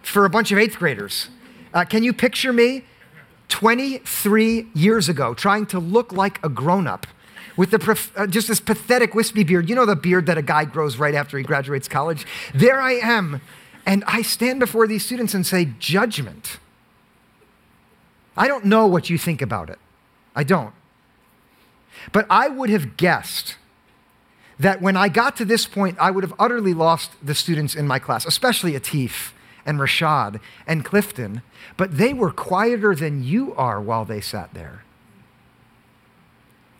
for 0.02 0.24
a 0.24 0.30
bunch 0.30 0.52
of 0.52 0.58
eighth 0.58 0.78
graders. 0.78 1.28
Uh, 1.72 1.84
can 1.84 2.02
you 2.02 2.12
picture 2.12 2.52
me 2.52 2.84
23 3.48 4.68
years 4.74 5.08
ago 5.08 5.34
trying 5.34 5.66
to 5.66 5.78
look 5.78 6.12
like 6.12 6.44
a 6.44 6.48
grown 6.48 6.86
up 6.86 7.06
with 7.56 7.70
the, 7.70 8.10
uh, 8.16 8.26
just 8.26 8.48
this 8.48 8.60
pathetic 8.60 9.14
wispy 9.14 9.44
beard? 9.44 9.68
You 9.68 9.74
know, 9.74 9.86
the 9.86 9.96
beard 9.96 10.26
that 10.26 10.38
a 10.38 10.42
guy 10.42 10.64
grows 10.64 10.96
right 10.96 11.14
after 11.14 11.38
he 11.38 11.44
graduates 11.44 11.88
college? 11.88 12.26
There 12.54 12.80
I 12.80 12.92
am. 12.92 13.40
And 13.86 14.02
I 14.06 14.22
stand 14.22 14.60
before 14.60 14.86
these 14.86 15.04
students 15.04 15.34
and 15.34 15.46
say, 15.46 15.66
Judgment. 15.78 16.58
I 18.36 18.48
don't 18.48 18.64
know 18.64 18.86
what 18.86 19.10
you 19.10 19.18
think 19.18 19.40
about 19.40 19.70
it. 19.70 19.78
I 20.34 20.42
don't. 20.42 20.72
But 22.12 22.26
I 22.28 22.48
would 22.48 22.70
have 22.70 22.96
guessed 22.96 23.56
that 24.58 24.80
when 24.80 24.96
I 24.96 25.08
got 25.08 25.36
to 25.36 25.44
this 25.44 25.66
point, 25.66 25.96
I 26.00 26.10
would 26.10 26.24
have 26.24 26.34
utterly 26.38 26.74
lost 26.74 27.12
the 27.22 27.34
students 27.34 27.74
in 27.74 27.86
my 27.86 27.98
class, 27.98 28.24
especially 28.24 28.72
Atif 28.72 29.32
and 29.66 29.78
Rashad 29.78 30.40
and 30.66 30.84
Clifton, 30.84 31.42
but 31.76 31.96
they 31.96 32.12
were 32.12 32.30
quieter 32.30 32.94
than 32.94 33.24
you 33.24 33.54
are 33.54 33.80
while 33.80 34.04
they 34.04 34.20
sat 34.20 34.52
there. 34.54 34.84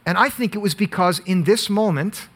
And 0.07 0.19
I 0.19 0.29
think 0.29 0.55
it 0.55 0.59
was 0.59 0.75
because 0.75 1.21
in 1.21 1.45
this 1.45 1.71
moment, 1.71 2.29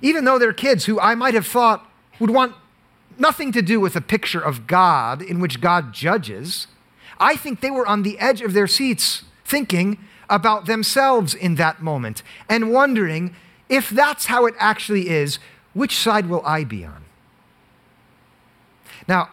even 0.00 0.24
though 0.24 0.38
they're 0.38 0.52
kids 0.52 0.86
who 0.86 0.98
I 0.98 1.14
might 1.14 1.34
have 1.34 1.46
thought 1.46 1.88
would 2.18 2.30
want 2.30 2.54
nothing 3.18 3.52
to 3.52 3.62
do 3.62 3.78
with 3.80 3.94
a 3.96 4.00
picture 4.00 4.40
of 4.40 4.66
God 4.66 5.20
in 5.20 5.40
which 5.40 5.60
God 5.60 5.92
judges, 5.92 6.66
I 7.18 7.36
think 7.36 7.60
they 7.60 7.70
were 7.70 7.86
on 7.86 8.02
the 8.02 8.18
edge 8.18 8.40
of 8.40 8.52
their 8.52 8.66
seats 8.66 9.24
thinking 9.44 9.98
about 10.30 10.66
themselves 10.66 11.34
in 11.34 11.56
that 11.56 11.82
moment 11.82 12.22
and 12.48 12.72
wondering 12.72 13.34
if 13.68 13.90
that's 13.90 14.26
how 14.26 14.46
it 14.46 14.54
actually 14.58 15.08
is, 15.08 15.38
which 15.74 15.96
side 15.96 16.28
will 16.28 16.44
I 16.44 16.64
be 16.64 16.84
on? 16.84 17.04
Now, 19.06 19.30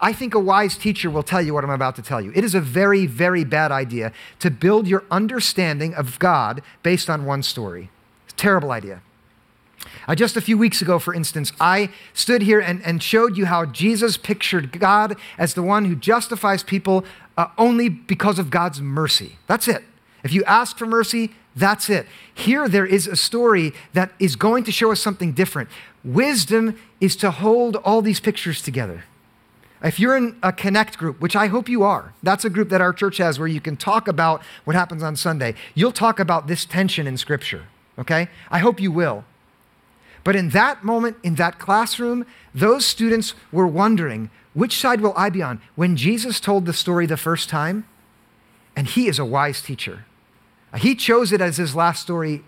I 0.00 0.12
think 0.12 0.34
a 0.34 0.38
wise 0.38 0.76
teacher 0.76 1.10
will 1.10 1.22
tell 1.22 1.42
you 1.42 1.52
what 1.52 1.64
I'm 1.64 1.70
about 1.70 1.96
to 1.96 2.02
tell 2.02 2.20
you. 2.20 2.32
It 2.34 2.44
is 2.44 2.54
a 2.54 2.60
very, 2.60 3.06
very 3.06 3.44
bad 3.44 3.72
idea 3.72 4.12
to 4.38 4.50
build 4.50 4.86
your 4.86 5.04
understanding 5.10 5.94
of 5.94 6.18
God 6.18 6.62
based 6.82 7.10
on 7.10 7.24
one 7.24 7.42
story. 7.42 7.90
It's 8.24 8.34
a 8.34 8.36
terrible 8.36 8.70
idea. 8.70 9.02
Uh, 10.06 10.14
just 10.14 10.36
a 10.36 10.40
few 10.40 10.56
weeks 10.56 10.80
ago, 10.80 10.98
for 10.98 11.12
instance, 11.14 11.52
I 11.60 11.90
stood 12.14 12.42
here 12.42 12.60
and, 12.60 12.82
and 12.84 13.02
showed 13.02 13.36
you 13.36 13.46
how 13.46 13.66
Jesus 13.66 14.16
pictured 14.16 14.78
God 14.78 15.16
as 15.36 15.54
the 15.54 15.62
one 15.62 15.84
who 15.84 15.96
justifies 15.96 16.62
people 16.62 17.04
uh, 17.36 17.48
only 17.58 17.88
because 17.88 18.38
of 18.38 18.50
God's 18.50 18.80
mercy. 18.80 19.38
That's 19.46 19.68
it. 19.68 19.84
If 20.22 20.32
you 20.32 20.44
ask 20.44 20.76
for 20.76 20.86
mercy, 20.86 21.32
that's 21.56 21.90
it. 21.90 22.06
Here, 22.34 22.68
there 22.68 22.86
is 22.86 23.06
a 23.06 23.16
story 23.16 23.72
that 23.92 24.12
is 24.18 24.36
going 24.36 24.64
to 24.64 24.72
show 24.72 24.92
us 24.92 25.00
something 25.00 25.32
different. 25.32 25.68
Wisdom 26.04 26.78
is 27.00 27.16
to 27.16 27.30
hold 27.30 27.76
all 27.76 28.00
these 28.00 28.20
pictures 28.20 28.62
together. 28.62 29.04
If 29.82 30.00
you're 30.00 30.16
in 30.16 30.36
a 30.42 30.52
connect 30.52 30.98
group, 30.98 31.20
which 31.20 31.36
I 31.36 31.46
hope 31.46 31.68
you 31.68 31.82
are, 31.84 32.12
that's 32.22 32.44
a 32.44 32.50
group 32.50 32.68
that 32.70 32.80
our 32.80 32.92
church 32.92 33.18
has 33.18 33.38
where 33.38 33.48
you 33.48 33.60
can 33.60 33.76
talk 33.76 34.08
about 34.08 34.42
what 34.64 34.74
happens 34.74 35.02
on 35.02 35.14
Sunday. 35.14 35.54
You'll 35.74 35.92
talk 35.92 36.18
about 36.18 36.48
this 36.48 36.64
tension 36.64 37.06
in 37.06 37.16
Scripture, 37.16 37.64
okay? 37.98 38.28
I 38.50 38.58
hope 38.58 38.80
you 38.80 38.90
will. 38.90 39.24
But 40.24 40.34
in 40.34 40.50
that 40.50 40.84
moment, 40.84 41.16
in 41.22 41.36
that 41.36 41.58
classroom, 41.60 42.26
those 42.52 42.84
students 42.84 43.34
were 43.52 43.68
wondering, 43.68 44.30
which 44.52 44.76
side 44.76 45.00
will 45.00 45.14
I 45.16 45.30
be 45.30 45.42
on? 45.42 45.60
When 45.76 45.96
Jesus 45.96 46.40
told 46.40 46.66
the 46.66 46.72
story 46.72 47.06
the 47.06 47.16
first 47.16 47.48
time, 47.48 47.86
and 48.74 48.88
he 48.88 49.06
is 49.06 49.18
a 49.18 49.24
wise 49.24 49.62
teacher. 49.62 50.04
He 50.76 50.94
chose 50.94 51.32
it 51.32 51.40
as 51.40 51.56
his 51.56 51.74
last 51.74 52.02
story 52.02 52.44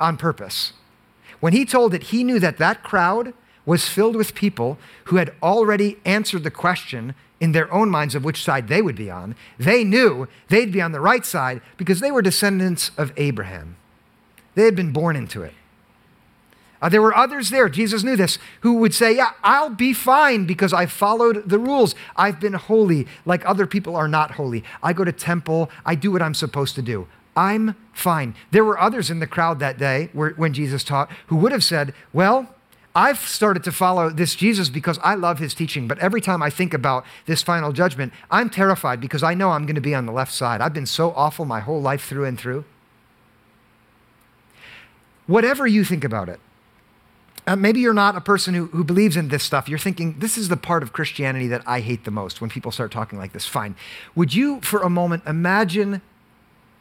on 0.00 0.16
purpose. 0.16 0.72
When 1.38 1.52
he 1.52 1.64
told 1.64 1.94
it, 1.94 2.04
he 2.04 2.24
knew 2.24 2.38
that 2.40 2.58
that 2.58 2.82
crowd 2.82 3.32
was 3.64 3.88
filled 3.88 4.16
with 4.16 4.34
people 4.34 4.78
who 5.04 5.16
had 5.16 5.32
already 5.42 5.98
answered 6.04 6.42
the 6.42 6.50
question 6.50 7.14
in 7.40 7.52
their 7.52 7.72
own 7.72 7.88
minds 7.88 8.14
of 8.14 8.24
which 8.24 8.42
side 8.42 8.68
they 8.68 8.82
would 8.82 8.96
be 8.96 9.10
on. 9.10 9.34
They 9.58 9.84
knew 9.84 10.28
they'd 10.48 10.72
be 10.72 10.82
on 10.82 10.92
the 10.92 11.00
right 11.00 11.24
side 11.24 11.62
because 11.76 12.00
they 12.00 12.10
were 12.10 12.22
descendants 12.22 12.90
of 12.98 13.12
Abraham. 13.16 13.76
They 14.54 14.64
had 14.64 14.76
been 14.76 14.92
born 14.92 15.16
into 15.16 15.42
it. 15.42 15.54
Uh, 16.82 16.88
there 16.88 17.02
were 17.02 17.14
others 17.14 17.50
there, 17.50 17.68
Jesus 17.68 18.02
knew 18.02 18.16
this, 18.16 18.38
who 18.60 18.74
would 18.74 18.94
say, 18.94 19.14
Yeah, 19.14 19.32
I'll 19.42 19.70
be 19.70 19.92
fine 19.92 20.46
because 20.46 20.72
I 20.72 20.86
followed 20.86 21.48
the 21.48 21.58
rules. 21.58 21.94
I've 22.16 22.40
been 22.40 22.54
holy 22.54 23.06
like 23.26 23.44
other 23.44 23.66
people 23.66 23.96
are 23.96 24.08
not 24.08 24.32
holy. 24.32 24.64
I 24.82 24.94
go 24.94 25.04
to 25.04 25.12
temple, 25.12 25.70
I 25.84 25.94
do 25.94 26.10
what 26.10 26.22
I'm 26.22 26.34
supposed 26.34 26.74
to 26.76 26.82
do. 26.82 27.06
I'm 27.36 27.76
fine. 27.92 28.34
There 28.50 28.64
were 28.64 28.78
others 28.78 29.10
in 29.10 29.20
the 29.20 29.26
crowd 29.26 29.58
that 29.60 29.78
day 29.78 30.10
where, 30.12 30.30
when 30.30 30.52
Jesus 30.52 30.84
taught 30.84 31.10
who 31.28 31.36
would 31.36 31.52
have 31.52 31.64
said, 31.64 31.94
Well, 32.12 32.54
I've 32.94 33.20
started 33.20 33.62
to 33.64 33.72
follow 33.72 34.10
this 34.10 34.34
Jesus 34.34 34.68
because 34.68 34.98
I 35.04 35.14
love 35.14 35.38
his 35.38 35.54
teaching, 35.54 35.86
but 35.86 35.98
every 36.00 36.20
time 36.20 36.42
I 36.42 36.50
think 36.50 36.74
about 36.74 37.04
this 37.26 37.42
final 37.42 37.72
judgment, 37.72 38.12
I'm 38.30 38.50
terrified 38.50 39.00
because 39.00 39.22
I 39.22 39.34
know 39.34 39.50
I'm 39.50 39.64
going 39.64 39.76
to 39.76 39.80
be 39.80 39.94
on 39.94 40.06
the 40.06 40.12
left 40.12 40.32
side. 40.32 40.60
I've 40.60 40.74
been 40.74 40.86
so 40.86 41.12
awful 41.12 41.44
my 41.44 41.60
whole 41.60 41.80
life 41.80 42.04
through 42.04 42.24
and 42.24 42.38
through. 42.38 42.64
Whatever 45.28 45.68
you 45.68 45.84
think 45.84 46.02
about 46.02 46.28
it, 46.28 46.40
uh, 47.46 47.54
maybe 47.54 47.80
you're 47.80 47.94
not 47.94 48.16
a 48.16 48.20
person 48.20 48.54
who, 48.54 48.66
who 48.66 48.82
believes 48.82 49.16
in 49.16 49.28
this 49.28 49.44
stuff. 49.44 49.68
You're 49.68 49.78
thinking, 49.78 50.18
this 50.18 50.36
is 50.36 50.48
the 50.48 50.56
part 50.56 50.82
of 50.82 50.92
Christianity 50.92 51.46
that 51.46 51.62
I 51.66 51.80
hate 51.80 52.04
the 52.04 52.10
most 52.10 52.40
when 52.40 52.50
people 52.50 52.72
start 52.72 52.90
talking 52.90 53.18
like 53.18 53.32
this. 53.32 53.46
Fine. 53.46 53.76
Would 54.16 54.34
you, 54.34 54.60
for 54.62 54.82
a 54.82 54.90
moment, 54.90 55.22
imagine 55.26 56.02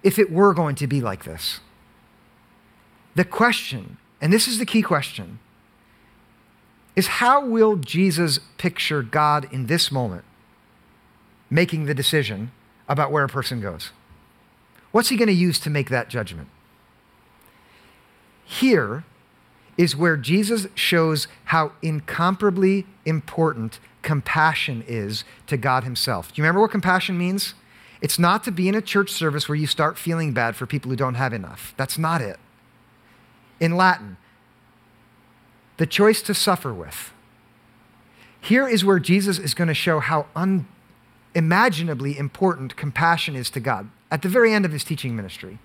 if 0.03 0.17
it 0.17 0.31
were 0.31 0.53
going 0.53 0.75
to 0.75 0.87
be 0.87 1.01
like 1.01 1.23
this. 1.23 1.59
The 3.15 3.25
question, 3.25 3.97
and 4.21 4.31
this 4.31 4.47
is 4.47 4.59
the 4.59 4.65
key 4.65 4.81
question, 4.81 5.39
is 6.95 7.07
how 7.07 7.45
will 7.45 7.75
Jesus 7.75 8.39
picture 8.57 9.01
God 9.01 9.47
in 9.51 9.67
this 9.67 9.91
moment 9.91 10.25
making 11.49 11.85
the 11.85 11.93
decision 11.93 12.51
about 12.87 13.11
where 13.11 13.23
a 13.23 13.29
person 13.29 13.61
goes? 13.61 13.91
What's 14.91 15.09
he 15.09 15.17
going 15.17 15.27
to 15.27 15.33
use 15.33 15.59
to 15.59 15.69
make 15.69 15.89
that 15.89 16.09
judgment? 16.09 16.47
Here 18.43 19.03
is 19.77 19.95
where 19.95 20.17
Jesus 20.17 20.67
shows 20.75 21.27
how 21.45 21.71
incomparably 21.81 22.85
important 23.05 23.79
compassion 24.01 24.83
is 24.87 25.23
to 25.47 25.55
God 25.55 25.83
Himself. 25.83 26.33
Do 26.33 26.41
you 26.41 26.43
remember 26.43 26.61
what 26.61 26.71
compassion 26.71 27.17
means? 27.17 27.53
It's 28.01 28.17
not 28.17 28.43
to 28.45 28.51
be 28.51 28.69
in 28.69 28.75
a 28.75 28.81
church 28.81 29.11
service 29.11 29.49
where 29.49 29.57
you 29.57 29.67
start 29.67 29.97
feeling 29.97 30.33
bad 30.33 30.55
for 30.55 30.65
people 30.65 30.89
who 30.89 30.95
don't 30.95 31.15
have 31.15 31.33
enough. 31.33 31.73
That's 31.77 31.97
not 31.97 32.21
it. 32.21 32.37
In 33.59 33.75
Latin, 33.75 34.17
the 35.77 35.85
choice 35.85 36.21
to 36.23 36.33
suffer 36.33 36.73
with. 36.73 37.11
Here 38.41 38.67
is 38.67 38.85
where 38.85 38.99
Jesus 38.99 39.37
is 39.37 39.53
going 39.53 39.67
to 39.67 39.73
show 39.73 39.99
how 39.99 40.27
unimaginably 41.35 42.17
important 42.17 42.77
compassion 42.77 43.35
is 43.35 43.49
to 43.51 43.59
God 43.59 43.89
at 44.09 44.21
the 44.21 44.29
very 44.29 44.53
end 44.53 44.65
of 44.65 44.71
his 44.71 44.83
teaching 44.83 45.15
ministry. 45.15 45.59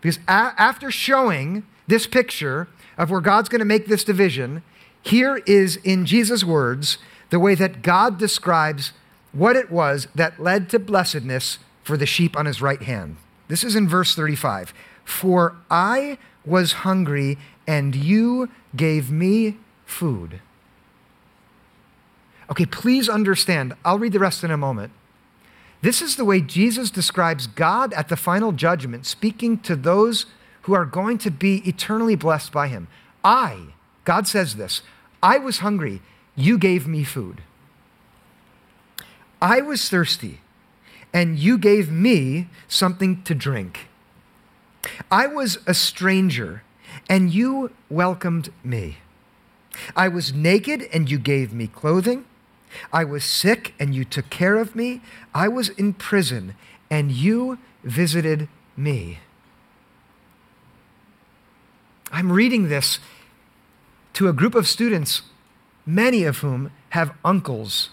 Because 0.00 0.18
a- 0.28 0.54
after 0.58 0.90
showing 0.90 1.66
this 1.86 2.06
picture 2.06 2.68
of 2.96 3.10
where 3.10 3.20
God's 3.20 3.48
going 3.48 3.60
to 3.60 3.66
make 3.66 3.86
this 3.86 4.04
division, 4.04 4.62
here 5.02 5.42
is 5.46 5.76
in 5.76 6.06
Jesus' 6.06 6.44
words 6.44 6.98
the 7.30 7.38
way 7.38 7.54
that 7.54 7.82
God 7.82 8.18
describes 8.18 8.92
what 9.34 9.56
it 9.56 9.70
was 9.70 10.08
that 10.14 10.40
led 10.40 10.70
to 10.70 10.78
blessedness 10.78 11.58
for 11.82 11.96
the 11.96 12.06
sheep 12.06 12.36
on 12.36 12.46
his 12.46 12.62
right 12.62 12.82
hand. 12.82 13.16
This 13.48 13.62
is 13.62 13.76
in 13.76 13.88
verse 13.88 14.14
35. 14.14 14.72
For 15.04 15.56
I 15.70 16.18
was 16.46 16.72
hungry, 16.72 17.36
and 17.66 17.94
you 17.94 18.48
gave 18.74 19.10
me 19.10 19.58
food. 19.84 20.40
Okay, 22.50 22.66
please 22.66 23.08
understand. 23.08 23.74
I'll 23.84 23.98
read 23.98 24.12
the 24.12 24.18
rest 24.18 24.44
in 24.44 24.50
a 24.50 24.56
moment. 24.56 24.92
This 25.82 26.00
is 26.00 26.16
the 26.16 26.24
way 26.24 26.40
Jesus 26.40 26.90
describes 26.90 27.46
God 27.46 27.92
at 27.92 28.08
the 28.08 28.16
final 28.16 28.52
judgment, 28.52 29.04
speaking 29.04 29.58
to 29.60 29.76
those 29.76 30.26
who 30.62 30.72
are 30.72 30.86
going 30.86 31.18
to 31.18 31.30
be 31.30 31.56
eternally 31.68 32.14
blessed 32.14 32.52
by 32.52 32.68
him. 32.68 32.88
I, 33.22 33.74
God 34.04 34.26
says 34.26 34.56
this, 34.56 34.80
I 35.22 35.38
was 35.38 35.58
hungry, 35.58 36.00
you 36.36 36.56
gave 36.56 36.86
me 36.86 37.04
food. 37.04 37.42
I 39.44 39.60
was 39.60 39.90
thirsty, 39.90 40.40
and 41.12 41.38
you 41.38 41.58
gave 41.58 41.90
me 41.92 42.48
something 42.66 43.22
to 43.24 43.34
drink. 43.34 43.88
I 45.10 45.26
was 45.26 45.58
a 45.66 45.74
stranger, 45.74 46.62
and 47.10 47.30
you 47.30 47.70
welcomed 47.90 48.50
me. 48.64 48.96
I 49.94 50.08
was 50.08 50.32
naked, 50.32 50.88
and 50.94 51.10
you 51.10 51.18
gave 51.18 51.52
me 51.52 51.66
clothing. 51.66 52.24
I 52.90 53.04
was 53.04 53.22
sick, 53.22 53.74
and 53.78 53.94
you 53.94 54.06
took 54.06 54.30
care 54.30 54.56
of 54.56 54.74
me. 54.74 55.02
I 55.34 55.48
was 55.48 55.68
in 55.68 55.92
prison, 55.92 56.54
and 56.88 57.12
you 57.12 57.58
visited 57.82 58.48
me. 58.78 59.18
I'm 62.10 62.32
reading 62.32 62.70
this 62.70 62.98
to 64.14 64.26
a 64.26 64.32
group 64.32 64.54
of 64.54 64.66
students, 64.66 65.20
many 65.84 66.24
of 66.24 66.38
whom 66.38 66.70
have 66.90 67.12
uncles 67.22 67.90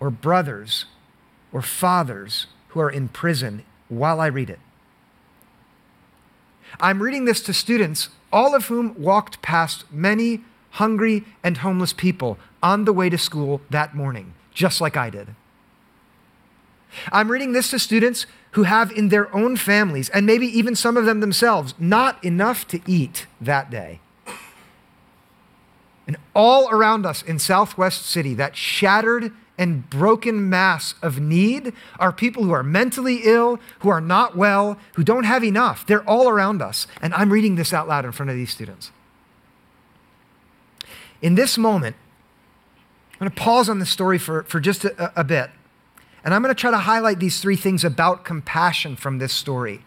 or 0.00 0.10
brothers 0.10 0.86
or 1.52 1.62
fathers 1.62 2.46
who 2.68 2.80
are 2.80 2.90
in 2.90 3.08
prison 3.08 3.64
while 3.88 4.20
I 4.20 4.26
read 4.26 4.50
it. 4.50 4.58
I'm 6.80 7.02
reading 7.02 7.24
this 7.24 7.40
to 7.42 7.54
students, 7.54 8.10
all 8.32 8.54
of 8.54 8.66
whom 8.66 9.00
walked 9.00 9.40
past 9.40 9.90
many 9.90 10.42
hungry 10.72 11.24
and 11.42 11.58
homeless 11.58 11.92
people 11.92 12.38
on 12.62 12.84
the 12.84 12.92
way 12.92 13.08
to 13.08 13.16
school 13.16 13.60
that 13.70 13.94
morning, 13.94 14.34
just 14.52 14.80
like 14.80 14.96
I 14.96 15.10
did. 15.10 15.28
I'm 17.12 17.30
reading 17.30 17.52
this 17.52 17.70
to 17.70 17.78
students 17.78 18.26
who 18.52 18.64
have 18.64 18.90
in 18.90 19.08
their 19.08 19.34
own 19.34 19.56
families, 19.56 20.08
and 20.10 20.26
maybe 20.26 20.46
even 20.46 20.74
some 20.74 20.96
of 20.96 21.04
them 21.04 21.20
themselves, 21.20 21.74
not 21.78 22.22
enough 22.24 22.66
to 22.68 22.80
eat 22.86 23.26
that 23.40 23.70
day. 23.70 24.00
And 26.06 26.16
all 26.34 26.68
around 26.70 27.04
us 27.04 27.22
in 27.22 27.38
Southwest 27.38 28.06
City, 28.06 28.34
that 28.34 28.56
shattered 28.56 29.32
and 29.58 29.88
broken 29.88 30.48
mass 30.48 30.94
of 31.02 31.18
need 31.18 31.72
are 31.98 32.12
people 32.12 32.44
who 32.44 32.52
are 32.52 32.62
mentally 32.62 33.20
ill, 33.24 33.58
who 33.80 33.88
are 33.88 34.00
not 34.00 34.36
well, 34.36 34.78
who 34.94 35.04
don't 35.04 35.24
have 35.24 35.42
enough. 35.42 35.86
They're 35.86 36.08
all 36.08 36.28
around 36.28 36.60
us. 36.60 36.86
And 37.00 37.14
I'm 37.14 37.32
reading 37.32 37.56
this 37.56 37.72
out 37.72 37.88
loud 37.88 38.04
in 38.04 38.12
front 38.12 38.30
of 38.30 38.36
these 38.36 38.50
students. 38.50 38.90
In 41.22 41.34
this 41.34 41.56
moment, 41.56 41.96
I'm 43.14 43.18
going 43.20 43.30
to 43.30 43.40
pause 43.40 43.68
on 43.68 43.78
the 43.78 43.86
story 43.86 44.18
for, 44.18 44.42
for 44.42 44.60
just 44.60 44.84
a, 44.84 45.18
a 45.18 45.24
bit. 45.24 45.50
And 46.22 46.34
I'm 46.34 46.42
going 46.42 46.54
to 46.54 46.60
try 46.60 46.70
to 46.70 46.78
highlight 46.78 47.18
these 47.18 47.40
three 47.40 47.56
things 47.56 47.84
about 47.84 48.24
compassion 48.24 48.96
from 48.96 49.18
this 49.18 49.32
story 49.32 49.82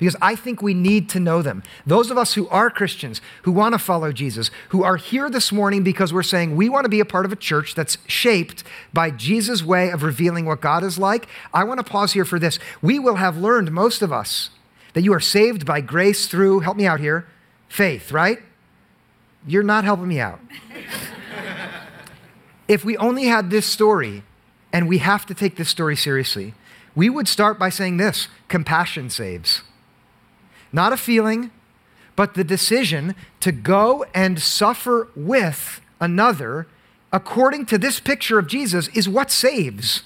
because 0.00 0.16
I 0.20 0.34
think 0.34 0.60
we 0.60 0.74
need 0.74 1.08
to 1.10 1.20
know 1.20 1.42
them. 1.42 1.62
Those 1.86 2.10
of 2.10 2.18
us 2.18 2.34
who 2.34 2.48
are 2.48 2.70
Christians, 2.70 3.20
who 3.42 3.52
want 3.52 3.74
to 3.74 3.78
follow 3.78 4.10
Jesus, 4.10 4.50
who 4.70 4.82
are 4.82 4.96
here 4.96 5.30
this 5.30 5.52
morning 5.52 5.84
because 5.84 6.12
we're 6.12 6.24
saying 6.24 6.56
we 6.56 6.68
want 6.68 6.86
to 6.86 6.88
be 6.88 6.98
a 6.98 7.04
part 7.04 7.24
of 7.24 7.32
a 7.32 7.36
church 7.36 7.76
that's 7.76 7.98
shaped 8.06 8.64
by 8.92 9.12
Jesus' 9.12 9.62
way 9.62 9.90
of 9.90 10.02
revealing 10.02 10.46
what 10.46 10.60
God 10.60 10.82
is 10.82 10.98
like, 10.98 11.28
I 11.54 11.62
want 11.62 11.78
to 11.78 11.84
pause 11.84 12.14
here 12.14 12.24
for 12.24 12.40
this. 12.40 12.58
We 12.82 12.98
will 12.98 13.16
have 13.16 13.36
learned, 13.36 13.70
most 13.70 14.02
of 14.02 14.12
us, 14.12 14.50
that 14.94 15.02
you 15.02 15.12
are 15.12 15.20
saved 15.20 15.64
by 15.64 15.80
grace 15.80 16.26
through, 16.26 16.60
help 16.60 16.76
me 16.76 16.86
out 16.86 16.98
here, 16.98 17.28
faith, 17.68 18.10
right? 18.10 18.40
You're 19.46 19.62
not 19.62 19.84
helping 19.84 20.08
me 20.08 20.18
out. 20.18 20.40
if 22.68 22.84
we 22.84 22.96
only 22.96 23.26
had 23.26 23.50
this 23.50 23.66
story, 23.66 24.24
and 24.72 24.88
we 24.88 24.98
have 24.98 25.26
to 25.26 25.34
take 25.34 25.56
this 25.56 25.68
story 25.68 25.96
seriously, 25.96 26.54
we 26.94 27.08
would 27.08 27.28
start 27.28 27.58
by 27.58 27.68
saying 27.68 27.96
this 27.96 28.28
compassion 28.48 29.10
saves. 29.10 29.62
Not 30.72 30.92
a 30.92 30.96
feeling, 30.96 31.50
but 32.16 32.34
the 32.34 32.44
decision 32.44 33.14
to 33.40 33.52
go 33.52 34.04
and 34.14 34.40
suffer 34.40 35.08
with 35.14 35.80
another 36.00 36.66
according 37.12 37.66
to 37.66 37.78
this 37.78 37.98
picture 37.98 38.38
of 38.38 38.46
Jesus 38.46 38.88
is 38.88 39.08
what 39.08 39.30
saves. 39.30 40.02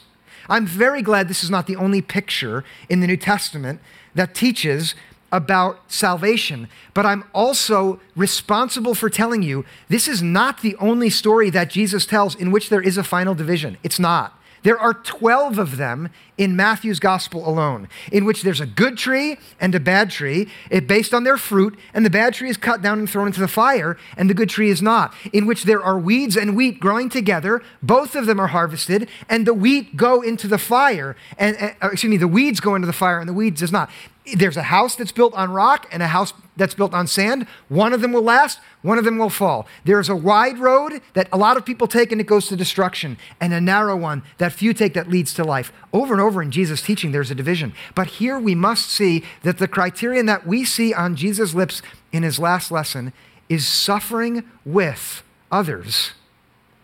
I'm 0.49 0.67
very 0.67 1.03
glad 1.03 1.29
this 1.29 1.45
is 1.45 1.51
not 1.51 1.67
the 1.67 1.77
only 1.77 2.03
picture 2.03 2.65
in 2.89 3.01
the 3.01 3.07
New 3.07 3.17
Testament 3.17 3.81
that 4.15 4.35
teaches 4.35 4.95
about 5.33 5.81
salvation, 5.91 6.69
but 6.93 7.05
I'm 7.05 7.25
also 7.35 7.99
responsible 8.15 8.95
for 8.95 9.11
telling 9.11 9.43
you 9.43 9.65
this 9.89 10.07
is 10.07 10.23
not 10.23 10.61
the 10.61 10.77
only 10.77 11.11
story 11.11 11.51
that 11.51 11.71
Jesus 11.71 12.07
tells 12.07 12.37
in 12.37 12.53
which 12.53 12.69
there 12.69 12.81
is 12.81 12.97
a 12.97 13.03
final 13.03 13.35
division. 13.35 13.77
It's 13.83 13.99
not. 13.99 14.39
There 14.65 14.79
are 14.79 14.95
12 14.95 15.59
of 15.59 15.77
them 15.77 16.09
in 16.37 16.57
Matthew's 16.57 16.99
gospel 16.99 17.49
alone, 17.49 17.89
in 18.11 18.25
which 18.25 18.43
there's 18.43 18.61
a 18.61 18.67
good 18.67 18.97
tree 18.97 19.37
and 19.61 19.75
a 19.75 19.79
bad 19.79 20.11
tree, 20.11 20.49
it 20.71 20.89
based 20.89 21.15
on 21.15 21.23
their 21.23 21.37
fruit, 21.37 21.79
and 21.93 22.05
the 22.05 22.11
bad 22.11 22.35
tree 22.35 22.49
is 22.49 22.57
cut 22.57 22.83
down 22.83 22.99
and 22.99 23.09
thrown 23.09 23.27
into 23.27 23.41
the 23.41 23.47
fire, 23.47 23.97
and 24.17 24.29
the 24.29 24.35
good 24.35 24.49
tree 24.49 24.71
is 24.71 24.83
not, 24.83 25.15
in 25.33 25.47
which 25.47 25.65
there 25.65 25.83
are 25.83 25.99
weeds 25.99 26.35
and 26.35 26.57
wheat 26.57 26.81
growing 26.81 27.11
together, 27.11 27.63
both 27.83 28.17
of 28.17 28.25
them 28.25 28.41
are 28.41 28.49
harvested, 28.49 29.09
and 29.29 29.47
the 29.47 29.55
wheat 29.55 29.97
go 29.97 30.23
into 30.23 30.49
the 30.49 30.59
fire, 30.59 31.15
and, 31.39 31.57
uh, 31.61 31.91
excuse 31.91 32.11
me, 32.11 32.17
the 32.17 32.27
weeds 32.27 32.59
go 32.59 32.75
into 32.75 32.87
the 32.87 32.93
fire, 32.93 33.21
and 33.21 33.29
the 33.29 33.35
weeds 33.35 33.61
does 33.61 33.71
not 33.71 33.91
there's 34.37 34.57
a 34.57 34.63
house 34.63 34.97
that's 34.97 35.13
built 35.13 35.35
on 35.35 35.51
rock 35.51 35.87
and 35.93 36.03
a 36.03 36.09
house 36.09 36.33
that's 36.57 36.75
built 36.75 36.95
on 36.95 37.07
sand. 37.07 37.47
One 37.69 37.93
of 37.93 38.01
them 38.01 38.13
will 38.13 38.23
last, 38.23 38.59
one 38.81 38.97
of 38.97 39.05
them 39.05 39.19
will 39.19 39.29
fall. 39.29 39.67
There's 39.85 40.09
a 40.09 40.17
wide 40.17 40.59
road 40.59 41.03
that 41.13 41.29
a 41.31 41.37
lot 41.37 41.57
of 41.57 41.67
people 41.67 41.87
take 41.87 42.11
and 42.11 42.21
it 42.21 42.27
goes 42.27 42.49
to 42.49 42.57
destruction, 42.57 43.19
and 43.41 43.53
a 43.53 43.61
narrow 43.61 43.97
one 43.97 44.23
that 44.39 44.53
few 44.53 44.73
take 44.73 44.95
that 44.95 45.11
leads 45.11 45.35
to 45.35 45.45
life. 45.45 45.73
Over 45.93 46.15
and 46.15 46.23
over 46.23 46.43
in 46.43 46.51
Jesus' 46.51 46.81
teaching, 46.81 47.13
there's 47.13 47.31
a 47.31 47.35
division. 47.35 47.75
But 47.95 48.07
here 48.07 48.39
we 48.39 48.55
must 48.55 48.89
see 48.89 49.25
that 49.43 49.59
the 49.59 49.69
criterion 49.69 50.27
that 50.27 50.47
we 50.47 50.65
see 50.65 50.95
on 50.95 51.17
Jesus' 51.17 51.55
lips 51.55 51.83
in 52.13 52.23
his 52.23 52.39
last 52.39 52.71
lesson 52.71 53.13
is 53.49 53.67
suffering 53.67 54.45
with 54.65 55.23
others, 55.53 56.13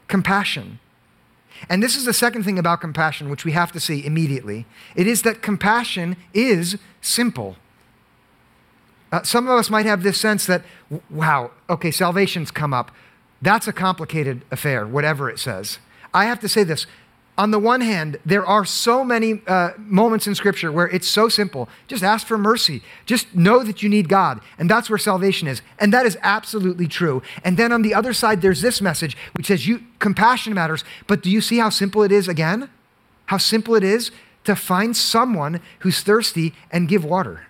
compassion. 0.09 0.79
And 1.68 1.83
this 1.83 1.96
is 1.96 2.05
the 2.05 2.12
second 2.12 2.44
thing 2.44 2.59
about 2.59 2.81
compassion, 2.81 3.29
which 3.29 3.44
we 3.44 3.53
have 3.53 3.73
to 3.73 3.81
see 3.81 4.05
immediately. 4.05 4.66
It 4.94 5.07
is 5.07 5.23
that 5.23 5.42
compassion 5.42 6.16
is 6.33 6.79
simple. 7.01 7.57
Uh, 9.12 9.23
some 9.23 9.49
of 9.49 9.59
us 9.59 9.70
might 9.70 9.87
have 9.87 10.03
this 10.03 10.20
sense 10.20 10.46
that, 10.46 10.62
wow, 11.11 11.51
okay, 11.68 11.90
salvation's 11.90 12.51
come 12.51 12.73
up. 12.73 12.92
That's 13.42 13.66
a 13.66 13.73
complicated 13.73 14.42
affair, 14.51 14.87
whatever 14.87 15.29
it 15.29 15.38
says. 15.38 15.79
I 16.12 16.25
have 16.25 16.40
to 16.40 16.49
say 16.49 16.64
this 16.64 16.87
on 17.40 17.53
the 17.53 17.59
one 17.59 17.81
hand, 17.81 18.18
there 18.26 18.44
are 18.44 18.66
so 18.66 19.03
many 19.03 19.40
uh, 19.46 19.70
moments 19.79 20.26
in 20.26 20.35
Scripture 20.35 20.70
where 20.70 20.88
it's 20.88 21.09
so 21.09 21.31
simple. 21.31 21.70
Just 21.88 22.03
ask 22.03 22.26
for 22.26 22.37
mercy. 22.37 22.83
Just 23.07 23.35
know 23.35 23.62
that 23.62 23.83
you 23.83 23.88
need 23.88 24.11
God. 24.11 24.42
And 24.59 24.68
that's 24.68 24.90
where 24.90 24.98
salvation 24.98 25.48
is. 25.48 25.62
And 25.79 25.90
that 25.94 26.05
is 26.05 26.18
absolutely 26.20 26.87
true. 26.87 27.22
And 27.42 27.57
then 27.57 27.72
on 27.72 27.81
the 27.81 27.94
other 27.94 28.12
side, 28.12 28.42
there's 28.42 28.61
this 28.61 28.83
message 28.83 29.16
which 29.33 29.46
says 29.46 29.66
you, 29.66 29.85
compassion 30.00 30.53
matters. 30.53 30.85
But 31.07 31.22
do 31.22 31.31
you 31.31 31.40
see 31.40 31.57
how 31.57 31.70
simple 31.70 32.03
it 32.03 32.12
is 32.12 32.29
again? 32.29 32.68
How 33.26 33.38
simple 33.38 33.74
it 33.74 33.85
is 33.85 34.11
to 34.44 34.55
find 34.55 34.94
someone 34.94 35.62
who's 35.79 36.03
thirsty 36.03 36.53
and 36.70 36.88
give 36.90 37.07
water, 37.07 37.46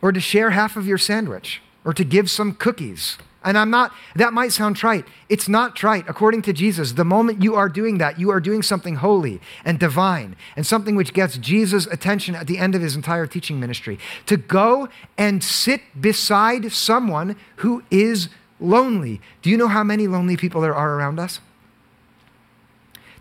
or 0.00 0.10
to 0.10 0.20
share 0.20 0.50
half 0.50 0.74
of 0.74 0.86
your 0.86 0.96
sandwich, 0.96 1.60
or 1.84 1.92
to 1.92 2.02
give 2.02 2.30
some 2.30 2.54
cookies 2.54 3.18
and 3.44 3.56
I'm 3.56 3.70
not, 3.70 3.92
that 4.16 4.32
might 4.32 4.52
sound 4.52 4.76
trite. 4.76 5.06
It's 5.28 5.48
not 5.48 5.76
trite. 5.76 6.04
According 6.08 6.42
to 6.42 6.52
Jesus, 6.52 6.92
the 6.92 7.04
moment 7.04 7.42
you 7.42 7.54
are 7.54 7.68
doing 7.68 7.98
that, 7.98 8.18
you 8.18 8.30
are 8.30 8.40
doing 8.40 8.62
something 8.62 8.96
holy 8.96 9.40
and 9.64 9.78
divine 9.78 10.34
and 10.56 10.66
something 10.66 10.96
which 10.96 11.12
gets 11.12 11.38
Jesus' 11.38 11.86
attention 11.86 12.34
at 12.34 12.48
the 12.48 12.58
end 12.58 12.74
of 12.74 12.82
his 12.82 12.96
entire 12.96 13.26
teaching 13.26 13.60
ministry. 13.60 13.98
To 14.26 14.36
go 14.36 14.88
and 15.16 15.42
sit 15.42 15.82
beside 16.00 16.72
someone 16.72 17.36
who 17.56 17.84
is 17.90 18.28
lonely. 18.58 19.20
Do 19.42 19.50
you 19.50 19.56
know 19.56 19.68
how 19.68 19.84
many 19.84 20.08
lonely 20.08 20.36
people 20.36 20.60
there 20.60 20.74
are 20.74 20.94
around 20.94 21.20
us? 21.20 21.40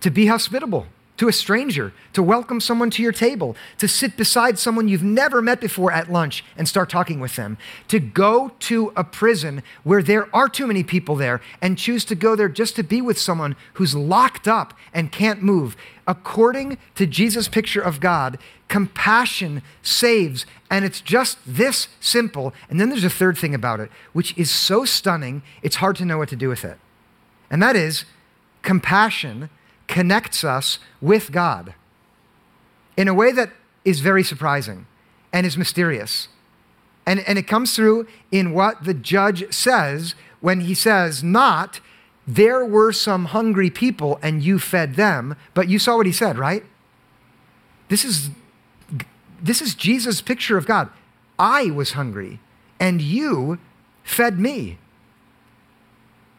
To 0.02 0.10
be 0.10 0.26
hospitable 0.26 0.88
to 1.18 1.28
a 1.28 1.34
stranger, 1.34 1.94
to 2.14 2.22
welcome 2.22 2.62
someone 2.62 2.90
to 2.92 3.02
your 3.02 3.12
table, 3.12 3.56
to 3.80 3.88
sit 3.88 4.16
beside 4.16 4.58
someone 4.60 4.88
you've 4.88 5.04
never 5.04 5.42
met 5.42 5.60
before 5.60 5.92
at 5.92 6.12
lunch 6.12 6.44
and 6.56 6.68
start 6.68 6.90
talking 6.90 7.20
with 7.20 7.36
them, 7.36 7.58
to 7.88 8.00
go 8.00 8.52
to 8.60 8.94
a 8.96 9.04
prison 9.04 9.64
where 9.84 10.04
there 10.04 10.34
are 10.36 10.48
too 10.48 10.68
many 10.68 10.84
people 10.84 11.16
there 11.16 11.42
and 11.62 11.78
choose 11.78 12.06
to 12.06 12.16
go 12.16 12.36
there 12.36 12.50
just 12.50 12.76
to 12.76 12.84
be 12.84 13.02
with 13.02 13.18
someone 13.18 13.56
who's 13.74 13.96
locked 13.96 14.48
up 14.48 14.74
and 14.94 15.12
can't 15.12 15.42
move. 15.42 15.76
According 16.06 16.78
to 16.96 17.08
Jesus' 17.08 17.48
picture 17.48 17.82
of 17.82 18.00
God, 18.00 18.38
compassion 18.68 19.64
saves, 19.82 20.46
and 20.70 20.86
it's 20.86 21.02
just 21.02 21.40
this 21.46 21.88
simple. 22.00 22.54
And 22.70 22.80
then 22.80 22.90
there's 22.90 23.04
a 23.04 23.10
third 23.10 23.38
thing 23.38 23.56
about 23.56 23.80
it, 23.80 23.90
which 24.14 24.38
is 24.38 24.52
so 24.52 24.86
stunning, 24.86 25.42
it's 25.64 25.78
hard 25.78 25.96
to 25.98 26.06
know 26.06 26.18
what 26.18 26.30
to 26.30 26.36
do 26.36 26.48
with 26.48 26.64
it. 26.64 26.78
And 27.50 27.62
that 27.64 27.76
is 27.76 28.06
compassion 28.62 29.50
connects 29.88 30.44
us 30.44 30.80
with 31.02 31.32
God 31.32 31.74
in 32.96 33.08
a 33.08 33.14
way 33.14 33.32
that 33.32 33.52
is 33.86 34.02
very 34.02 34.24
surprising 34.24 34.86
and 35.32 35.46
is 35.46 35.58
mysterious. 35.58 36.28
And, 37.06 37.22
and 37.22 37.40
it 37.40 37.48
comes 37.48 37.76
through 37.76 38.08
in 38.32 38.54
what 38.54 38.84
the 38.84 38.94
judge 38.94 39.54
says 39.54 40.16
when 40.42 40.62
he 40.62 40.74
says, 40.74 41.24
not, 41.24 41.80
there 42.28 42.66
were 42.66 42.92
some 42.92 43.26
hungry 43.26 43.70
people 43.70 44.20
and 44.22 44.44
you 44.44 44.60
fed 44.60 44.96
them, 44.96 45.36
but 45.54 45.70
you 45.70 45.80
saw 45.80 45.96
what 45.96 46.06
he 46.06 46.12
said, 46.12 46.38
right? 46.38 46.66
This 47.88 48.04
is, 48.04 48.30
this 49.42 49.62
is 49.62 49.74
Jesus' 49.74 50.20
picture 50.20 50.58
of 50.58 50.66
God. 50.66 50.90
I 51.40 51.72
was 51.72 51.92
hungry, 51.92 52.40
and 52.80 53.02
you 53.02 53.60
fed 54.04 54.40
me. 54.40 54.78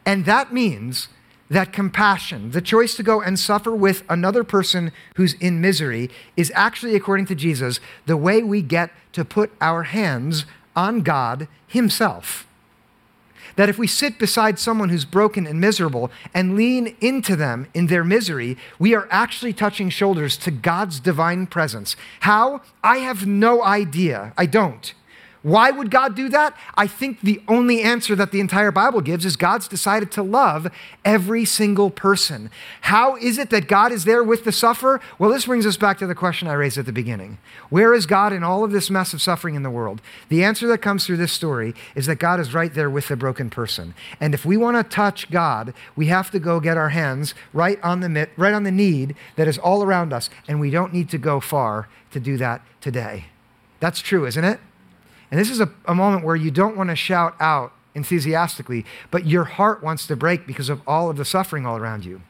And 0.05 0.25
that 0.27 0.53
means 0.53 1.09
that 1.51 1.73
compassion, 1.73 2.51
the 2.51 2.61
choice 2.61 2.95
to 2.97 3.03
go 3.03 3.21
and 3.21 3.39
suffer 3.39 3.75
with 3.75 4.03
another 4.09 4.45
person 4.45 4.93
who's 5.17 5.35
in 5.35 5.61
misery, 5.61 6.11
is 6.37 6.53
actually, 6.55 6.95
according 6.95 7.27
to 7.27 7.35
Jesus, 7.35 7.81
the 8.07 8.17
way 8.17 8.43
we 8.43 8.63
get 8.63 8.91
to 9.13 9.25
put 9.25 9.51
our 9.61 9.85
hands 9.85 10.45
on 10.77 11.01
God 11.01 11.49
Himself. 11.67 12.47
That 13.57 13.69
if 13.69 13.79
we 13.79 13.89
sit 13.89 14.19
beside 14.19 14.59
someone 14.59 14.91
who's 14.91 15.05
broken 15.05 15.47
and 15.47 15.61
miserable 15.61 16.13
and 16.33 16.55
lean 16.55 16.97
into 17.01 17.35
them 17.35 17.67
in 17.75 17.89
their 17.89 18.05
misery, 18.05 18.57
we 18.79 18.95
are 18.95 19.09
actually 19.11 19.53
touching 19.53 19.91
shoulders 19.91 20.37
to 20.39 20.53
God's 20.53 21.01
divine 21.01 21.47
presence. 21.49 21.97
How? 22.21 22.61
I 22.85 22.99
have 22.99 23.27
no 23.27 23.65
idea. 23.65 24.33
I 24.37 24.47
don't. 24.47 24.95
Why 25.43 25.71
would 25.71 25.91
God 25.91 26.17
do 26.17 26.29
that? 26.31 26.57
I 26.75 26.87
think 26.87 27.21
the 27.21 27.41
only 27.47 27.83
answer 27.83 28.17
that 28.17 28.33
the 28.33 28.41
entire 28.41 28.73
Bible 28.73 29.01
gives 29.01 29.25
is 29.25 29.37
God's 29.37 29.69
decided 29.69 30.11
to 30.13 30.23
love 30.23 30.69
every 31.05 31.45
single 31.45 31.91
person. 31.91 32.51
How 32.83 33.17
is 33.17 33.39
it 33.39 33.51
that 33.51 33.69
God 33.69 33.93
is 33.93 34.05
there 34.05 34.25
with 34.25 34.45
the 34.45 34.53
sufferer? 34.53 35.01
Well, 35.19 35.31
this 35.31 35.47
brings 35.47 35.65
us 35.65 35.77
back 35.77 35.99
to 35.99 36.07
the 36.07 36.15
question 36.15 36.49
I 36.49 36.55
raised 36.55 36.77
at 36.77 36.87
the 36.87 36.93
beginning. 36.93 37.39
Where 37.71 37.95
is 37.95 38.05
God 38.05 38.33
in 38.33 38.43
all 38.43 38.65
of 38.65 38.73
this 38.73 38.91
mess 38.91 39.15
of 39.15 39.23
suffering 39.23 39.55
in 39.55 39.63
the 39.63 39.71
world? 39.71 40.01
The 40.29 40.43
answer 40.43 40.67
that 40.69 40.79
comes 40.79 41.07
through 41.07 41.19
this 41.19 41.33
story 41.33 41.75
is 41.95 42.07
that 42.07 42.19
God 42.19 42.41
is 42.41 42.53
right 42.53 42.75
there 42.75 42.91
with 42.91 43.09
the 43.09 43.17
broken 43.17 43.49
person. 43.49 43.95
And 44.21 44.35
if 44.35 44.45
we 44.45 44.57
want 44.57 44.77
to 44.77 44.83
touch 44.83 45.31
God, 45.31 45.73
we 45.95 46.07
have 46.07 46.31
to 46.33 46.41
go 46.41 46.59
get 46.59 46.77
our 46.77 46.89
hands 46.89 47.35
right 47.53 47.79
on 47.83 48.01
the 48.01 48.29
right 48.37 48.55
on 48.55 48.65
the 48.65 48.73
need 48.73 49.15
that 49.37 49.47
is 49.47 49.59
all 49.59 49.83
around 49.83 50.13
us, 50.13 50.31
and 50.49 50.59
we 50.59 50.71
don't 50.71 50.93
need 50.93 51.09
to 51.11 51.19
go 51.19 51.39
far 51.39 51.89
to 52.11 52.19
do 52.19 52.37
that 52.39 52.63
today. 52.81 53.27
That's 53.81 54.01
true, 54.01 54.27
isn't 54.27 54.45
it? 54.45 54.59
And 55.31 55.39
this 55.39 55.51
is 55.51 55.61
a, 55.61 55.71
a 55.85 55.95
moment 55.95 56.25
where 56.25 56.37
you 56.37 56.51
don't 56.51 56.77
want 56.77 56.91
to 56.91 56.97
shout 56.97 57.35
out 57.41 57.73
enthusiastically, 57.95 58.85
but 59.11 59.27
your 59.27 59.45
heart 59.45 59.83
wants 59.83 60.07
to 60.07 60.17
break 60.17 60.47
because 60.47 60.69
of 60.69 60.81
all 60.87 61.11
of 61.11 61.17
the 61.17 61.25
suffering 61.25 61.67
all 61.67 61.77
around 61.77 62.05
you. 62.05 62.23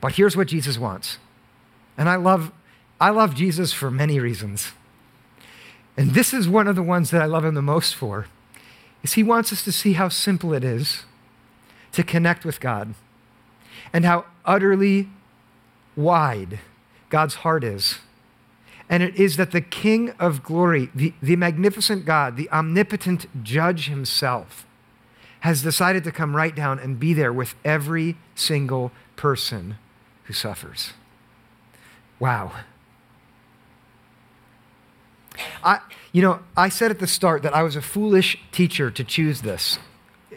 But 0.00 0.12
here's 0.12 0.36
what 0.36 0.48
Jesus 0.48 0.78
wants. 0.78 1.18
And 1.96 2.08
I 2.08 2.16
love, 2.16 2.52
I 3.00 3.10
love 3.10 3.34
Jesus 3.34 3.72
for 3.72 3.90
many 3.90 4.20
reasons. 4.20 4.72
And 5.96 6.10
this 6.10 6.34
is 6.34 6.48
one 6.48 6.68
of 6.68 6.76
the 6.76 6.82
ones 6.82 7.10
that 7.10 7.22
I 7.22 7.26
love 7.26 7.44
him 7.44 7.54
the 7.54 7.62
most 7.62 7.94
for, 7.94 8.26
is 9.02 9.14
he 9.14 9.22
wants 9.22 9.52
us 9.52 9.64
to 9.64 9.72
see 9.72 9.94
how 9.94 10.08
simple 10.08 10.52
it 10.52 10.64
is 10.64 11.04
to 11.92 12.02
connect 12.02 12.44
with 12.44 12.60
God 12.60 12.94
and 13.92 14.04
how 14.04 14.24
utterly 14.44 15.08
wide 15.96 16.58
God's 17.10 17.36
heart 17.36 17.62
is 17.62 17.98
and 18.88 19.02
it 19.02 19.16
is 19.16 19.36
that 19.36 19.50
the 19.50 19.60
King 19.60 20.10
of 20.18 20.42
glory, 20.42 20.90
the, 20.94 21.14
the 21.22 21.36
magnificent 21.36 22.04
God, 22.04 22.36
the 22.36 22.50
omnipotent 22.50 23.26
judge 23.42 23.88
himself, 23.88 24.66
has 25.40 25.62
decided 25.62 26.04
to 26.04 26.12
come 26.12 26.36
right 26.36 26.54
down 26.54 26.78
and 26.78 26.98
be 26.98 27.12
there 27.12 27.32
with 27.32 27.54
every 27.64 28.16
single 28.34 28.92
person 29.16 29.76
who 30.24 30.32
suffers. 30.32 30.92
Wow. 32.18 32.52
I, 35.62 35.80
you 36.12 36.22
know, 36.22 36.40
I 36.56 36.68
said 36.68 36.90
at 36.90 36.98
the 36.98 37.06
start 37.06 37.42
that 37.42 37.54
I 37.54 37.62
was 37.62 37.76
a 37.76 37.82
foolish 37.82 38.38
teacher 38.52 38.90
to 38.90 39.04
choose 39.04 39.42
this 39.42 39.78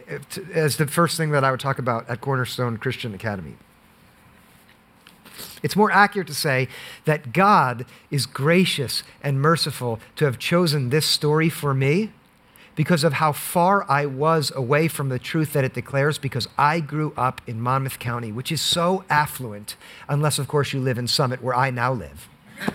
eh, 0.07 0.19
as 0.53 0.77
the 0.77 0.88
first 0.88 1.17
thing 1.17 1.31
that 1.31 1.43
I 1.43 1.51
would 1.51 1.60
talk 1.60 1.79
about 1.79 2.10
at 2.10 2.21
Cornerstone 2.21 2.77
Christian 2.77 3.13
Academy. 3.13 3.55
It's 5.63 5.76
more 5.76 5.91
accurate 5.91 6.28
to 6.28 6.34
say 6.34 6.67
that 7.06 7.34
God 7.34 7.86
is 8.12 8.26
gracious 8.26 9.04
and 9.21 9.41
merciful 9.41 10.00
to 10.15 10.26
have 10.26 10.39
chosen 10.39 10.89
this 10.89 11.06
story 11.06 11.50
for 11.50 11.73
me 11.73 12.12
because 12.78 13.04
of 13.04 13.13
how 13.13 13.32
far 13.32 13.89
I 13.89 14.06
was 14.06 14.52
away 14.56 14.88
from 14.88 15.10
the 15.10 15.17
truth 15.17 15.52
that 15.54 15.63
it 15.63 15.73
declares, 15.73 16.19
because 16.19 16.47
I 16.60 16.80
grew 16.80 17.12
up 17.17 17.41
in 17.47 17.60
Monmouth 17.60 17.97
County, 17.97 18.32
which 18.32 18.52
is 18.52 18.62
so 18.62 19.04
affluent, 19.10 19.76
unless, 20.08 20.38
of 20.38 20.47
course, 20.47 20.73
you 20.73 20.80
live 20.80 21.00
in 21.00 21.08
Summit, 21.08 21.41
where 21.41 21.56
I 21.56 21.71
now 21.71 21.91
live. 21.91 22.30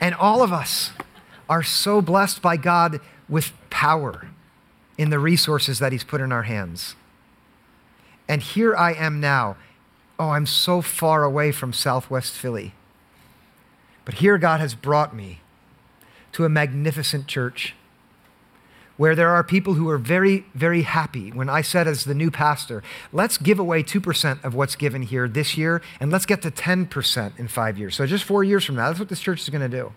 and 0.00 0.14
all 0.14 0.42
of 0.42 0.52
us 0.52 0.90
are 1.48 1.62
so 1.62 2.02
blessed 2.02 2.42
by 2.42 2.58
God 2.58 3.00
with 3.30 3.54
power 3.70 4.28
in 4.98 5.08
the 5.08 5.18
resources 5.18 5.78
that 5.78 5.90
He's 5.92 6.04
put 6.04 6.20
in 6.20 6.32
our 6.32 6.42
hands. 6.42 6.96
And 8.28 8.42
here 8.42 8.74
I 8.74 8.92
am 8.92 9.20
now. 9.20 9.56
Oh, 10.18 10.30
I'm 10.30 10.46
so 10.46 10.80
far 10.80 11.22
away 11.22 11.52
from 11.52 11.72
Southwest 11.72 12.32
Philly. 12.32 12.74
But 14.04 14.14
here 14.14 14.38
God 14.38 14.60
has 14.60 14.74
brought 14.74 15.14
me 15.14 15.40
to 16.32 16.44
a 16.44 16.48
magnificent 16.48 17.26
church 17.26 17.74
where 18.96 19.14
there 19.14 19.28
are 19.28 19.44
people 19.44 19.74
who 19.74 19.88
are 19.90 19.98
very, 19.98 20.46
very 20.54 20.82
happy 20.82 21.30
when 21.30 21.50
I 21.50 21.60
said, 21.60 21.86
as 21.86 22.04
the 22.04 22.14
new 22.14 22.30
pastor, 22.30 22.82
let's 23.12 23.36
give 23.36 23.58
away 23.58 23.82
2% 23.82 24.42
of 24.42 24.54
what's 24.54 24.74
given 24.74 25.02
here 25.02 25.28
this 25.28 25.58
year 25.58 25.82
and 26.00 26.10
let's 26.10 26.24
get 26.24 26.40
to 26.42 26.50
10% 26.50 27.38
in 27.38 27.48
five 27.48 27.78
years. 27.78 27.94
So, 27.94 28.06
just 28.06 28.24
four 28.24 28.42
years 28.42 28.64
from 28.64 28.76
now, 28.76 28.88
that's 28.88 28.98
what 28.98 29.10
this 29.10 29.20
church 29.20 29.42
is 29.42 29.50
going 29.50 29.68
to 29.70 29.76
do 29.76 29.92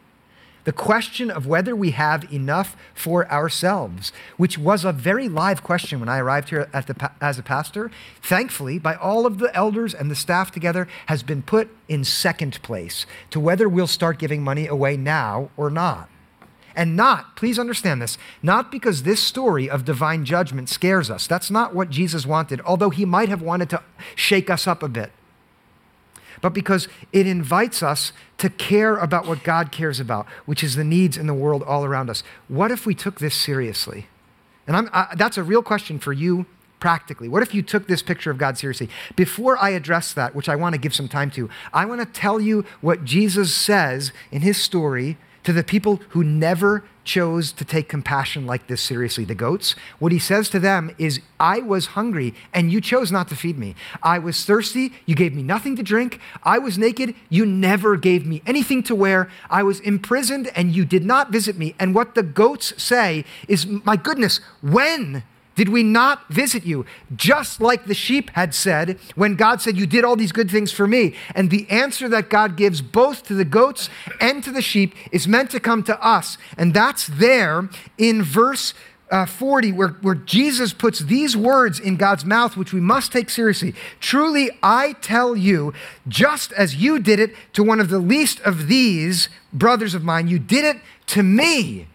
the 0.64 0.72
question 0.72 1.32
of 1.32 1.48
whether 1.48 1.76
we 1.76 1.92
have 1.92 2.32
enough 2.32 2.76
for 2.94 3.30
ourselves, 3.32 4.12
which 4.38 4.58
was 4.58 4.86
a 4.86 4.92
very 4.92 5.30
live 5.30 5.64
question 5.64 6.00
when 6.00 6.10
I 6.10 6.20
arrived 6.20 6.50
here 6.50 6.70
the, 6.72 7.12
as 7.22 7.40
a 7.40 7.44
pastor, 7.44 7.92
thankfully, 8.22 8.80
by 8.80 8.96
all 8.96 9.26
of 9.26 9.40
the 9.40 9.56
elders 9.56 9.94
and 9.94 10.12
the 10.12 10.16
staff 10.16 10.52
together, 10.52 10.88
has 11.08 11.24
been 11.24 11.42
put 11.42 11.70
in 11.88 12.04
second 12.04 12.62
place 12.62 13.06
to 13.30 13.40
whether 13.40 13.70
we'll 13.70 13.88
start 13.88 14.20
giving 14.20 14.44
money 14.44 14.68
away 14.68 14.98
now 14.98 15.50
or 15.58 15.70
not. 15.70 16.10
And 16.76 16.96
not, 16.96 17.36
please 17.36 17.60
understand 17.60 18.02
this, 18.02 18.18
not 18.42 18.72
because 18.72 19.04
this 19.04 19.22
story 19.22 19.70
of 19.70 19.84
divine 19.84 20.24
judgment 20.24 20.70
scares 20.70 21.10
us. 21.10 21.28
That's 21.28 21.52
not 21.52 21.76
what 21.76 21.90
Jesus 21.90 22.26
wanted, 22.26 22.62
although 22.62 22.90
he 22.90 23.06
might 23.06 23.28
have 23.28 23.42
wanted 23.42 23.70
to 23.72 23.84
shake 24.16 24.50
us 24.50 24.68
up 24.68 24.84
a 24.84 24.88
bit 24.88 25.12
but 26.42 26.54
because 26.54 26.88
it 27.12 27.28
invites 27.28 27.84
us 27.84 28.12
to 28.38 28.50
care 28.50 28.96
about 28.98 29.28
what 29.28 29.44
God 29.44 29.72
cares 29.72 30.00
about, 30.00 30.26
which 30.46 30.64
is 30.64 30.76
the 30.76 30.84
needs 30.84 31.18
in 31.18 31.28
the 31.28 31.34
world 31.34 31.64
all 31.64 31.86
around 31.86 32.10
us. 32.10 32.24
What 32.48 32.72
if 32.72 32.86
we 32.86 32.96
took 32.96 33.20
this 33.20 33.36
seriously? 33.36 34.08
And 34.68 34.90
I, 34.94 35.14
that's 35.16 35.38
a 35.38 35.44
real 35.44 35.64
question 35.64 36.00
for 36.00 36.14
you 36.14 36.46
practically. 36.80 37.28
What 37.28 37.44
if 37.44 37.54
you 37.54 37.62
took 37.62 37.88
this 37.88 38.02
picture 38.02 38.32
of 38.32 38.38
God 38.38 38.58
seriously? 38.58 38.90
Before 39.16 39.58
I 39.58 39.72
address 39.72 40.14
that, 40.14 40.34
which 40.34 40.48
I 40.48 40.56
want 40.56 40.74
to 40.76 40.80
give 40.80 40.96
some 40.96 41.08
time 41.08 41.32
to, 41.32 41.50
I 41.74 41.86
want 41.86 42.02
to 42.02 42.06
tell 42.06 42.40
you 42.40 42.66
what 42.82 43.04
Jesus 43.04 43.54
says 43.54 44.14
in 44.32 44.42
his 44.42 44.58
story 44.62 45.18
to 45.44 45.54
the 45.54 45.64
people 45.64 46.00
who 46.10 46.24
never 46.24 46.84
chose 47.10 47.52
to 47.52 47.66
take 47.66 47.90
compassion 47.90 48.46
like 48.46 48.68
this 48.68 48.82
seriously, 48.82 49.26
the 49.26 49.34
goats, 49.34 49.76
what 49.98 50.12
he 50.12 50.20
says 50.20 50.48
to 50.50 50.60
them 50.60 50.94
is, 51.00 51.20
I 51.40 51.60
was 51.60 51.88
hungry 51.98 52.36
and 52.54 52.72
you 52.72 52.80
chose 52.80 53.12
not 53.12 53.28
to 53.30 53.36
feed 53.36 53.58
me. 53.58 53.74
I 54.04 54.20
was 54.20 54.46
thirsty, 54.46 54.94
you 55.08 55.16
gave 55.16 55.34
me 55.34 55.42
nothing 55.42 55.76
to 55.78 55.82
drink. 55.82 56.20
I 56.44 56.60
was 56.60 56.78
naked, 56.78 57.16
you 57.28 57.48
never 57.48 57.98
gave 57.98 58.28
me 58.28 58.44
anything 58.46 58.84
to 58.84 58.94
wear. 58.94 59.28
I 59.50 59.64
was 59.64 59.80
imprisoned 59.80 60.52
and 60.56 60.76
you 60.76 60.86
did 60.86 61.04
not 61.04 61.32
visit 61.32 61.58
me. 61.58 61.74
And 61.80 61.96
what 61.96 62.14
the 62.14 62.22
goats 62.22 62.80
say 62.82 63.26
is, 63.48 63.66
My 63.66 63.96
goodness, 63.96 64.40
when 64.62 65.24
did 65.60 65.68
we 65.68 65.84
not 65.84 66.26
visit 66.30 66.66
you? 66.66 66.86
Just 67.14 67.60
like 67.60 67.84
the 67.84 67.94
sheep 67.94 68.30
had 68.30 68.56
said 68.56 68.98
when 69.16 69.36
God 69.36 69.62
said, 69.62 69.76
You 69.76 69.86
did 69.86 70.06
all 70.06 70.16
these 70.16 70.32
good 70.32 70.50
things 70.50 70.72
for 70.72 70.88
me. 70.88 71.16
And 71.36 71.50
the 71.50 71.70
answer 71.70 72.08
that 72.08 72.30
God 72.30 72.56
gives 72.56 72.82
both 72.82 73.24
to 73.24 73.34
the 73.34 73.44
goats 73.44 73.90
and 74.22 74.42
to 74.46 74.54
the 74.54 74.62
sheep 74.62 74.96
is 75.12 75.28
meant 75.28 75.52
to 75.52 75.60
come 75.60 75.84
to 75.84 76.02
us. 76.02 76.38
And 76.58 76.74
that's 76.74 77.08
there 77.08 77.68
in 77.98 78.24
verse 78.24 78.74
uh, 79.12 79.26
40, 79.26 79.74
where, 79.74 79.90
where 79.90 80.16
Jesus 80.16 80.72
puts 80.72 81.00
these 81.00 81.36
words 81.36 81.78
in 81.78 81.98
God's 81.98 82.24
mouth, 82.24 82.56
which 82.56 82.72
we 82.72 82.80
must 82.80 83.12
take 83.12 83.30
seriously. 83.30 83.76
Truly, 84.00 84.52
I 84.64 84.94
tell 85.02 85.36
you, 85.36 85.74
just 86.08 86.54
as 86.54 86.78
you 86.78 87.00
did 87.00 87.20
it 87.20 87.36
to 87.52 87.66
one 87.66 87.82
of 87.82 87.90
the 87.90 88.00
least 88.00 88.40
of 88.46 88.70
these 88.70 89.28
brothers 89.52 89.94
of 89.94 90.06
mine, 90.06 90.30
you 90.30 90.40
did 90.40 90.64
it 90.64 90.78
to 91.08 91.22
me. 91.22 91.88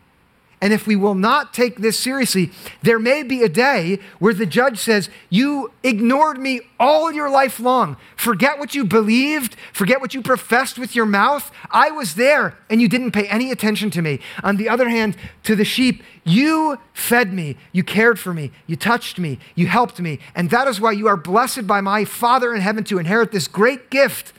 And 0.64 0.72
if 0.72 0.86
we 0.86 0.96
will 0.96 1.14
not 1.14 1.52
take 1.52 1.76
this 1.76 1.98
seriously, 1.98 2.50
there 2.80 2.98
may 2.98 3.22
be 3.22 3.42
a 3.42 3.50
day 3.50 3.98
where 4.18 4.32
the 4.32 4.46
judge 4.46 4.78
says, 4.78 5.10
You 5.28 5.70
ignored 5.82 6.38
me 6.38 6.62
all 6.80 7.12
your 7.12 7.28
life 7.28 7.60
long. 7.60 7.98
Forget 8.16 8.58
what 8.58 8.74
you 8.74 8.86
believed, 8.86 9.56
forget 9.74 10.00
what 10.00 10.14
you 10.14 10.22
professed 10.22 10.78
with 10.78 10.96
your 10.96 11.04
mouth. 11.04 11.52
I 11.70 11.90
was 11.90 12.14
there 12.14 12.56
and 12.70 12.80
you 12.80 12.88
didn't 12.88 13.10
pay 13.10 13.28
any 13.28 13.50
attention 13.50 13.90
to 13.90 14.00
me. 14.00 14.20
On 14.42 14.56
the 14.56 14.70
other 14.70 14.88
hand, 14.88 15.18
to 15.42 15.54
the 15.54 15.66
sheep, 15.66 16.02
you 16.24 16.78
fed 16.94 17.34
me, 17.34 17.58
you 17.72 17.84
cared 17.84 18.18
for 18.18 18.32
me, 18.32 18.50
you 18.66 18.74
touched 18.74 19.18
me, 19.18 19.38
you 19.54 19.66
helped 19.66 20.00
me. 20.00 20.18
And 20.34 20.48
that 20.48 20.66
is 20.66 20.80
why 20.80 20.92
you 20.92 21.08
are 21.08 21.18
blessed 21.18 21.66
by 21.66 21.82
my 21.82 22.06
Father 22.06 22.54
in 22.54 22.62
heaven 22.62 22.84
to 22.84 22.98
inherit 22.98 23.32
this 23.32 23.48
great 23.48 23.90
gift 23.90 24.32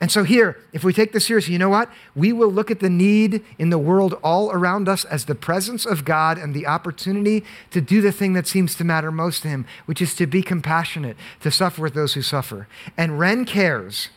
and 0.00 0.10
so, 0.10 0.24
here, 0.24 0.56
if 0.72 0.82
we 0.82 0.94
take 0.94 1.12
this 1.12 1.26
seriously, 1.26 1.52
you 1.52 1.58
know 1.58 1.68
what? 1.68 1.90
We 2.14 2.32
will 2.32 2.50
look 2.50 2.70
at 2.70 2.80
the 2.80 2.88
need 2.88 3.44
in 3.58 3.68
the 3.68 3.78
world 3.78 4.18
all 4.24 4.50
around 4.50 4.88
us 4.88 5.04
as 5.04 5.26
the 5.26 5.34
presence 5.34 5.84
of 5.84 6.06
God 6.06 6.38
and 6.38 6.54
the 6.54 6.66
opportunity 6.66 7.44
to 7.70 7.82
do 7.82 8.00
the 8.00 8.10
thing 8.10 8.32
that 8.32 8.46
seems 8.46 8.74
to 8.76 8.84
matter 8.84 9.12
most 9.12 9.42
to 9.42 9.48
Him, 9.48 9.66
which 9.84 10.00
is 10.00 10.14
to 10.14 10.26
be 10.26 10.40
compassionate, 10.40 11.18
to 11.40 11.50
suffer 11.50 11.82
with 11.82 11.92
those 11.92 12.14
who 12.14 12.22
suffer. 12.22 12.66
And 12.96 13.18
Ren 13.18 13.44
cares 13.44 14.08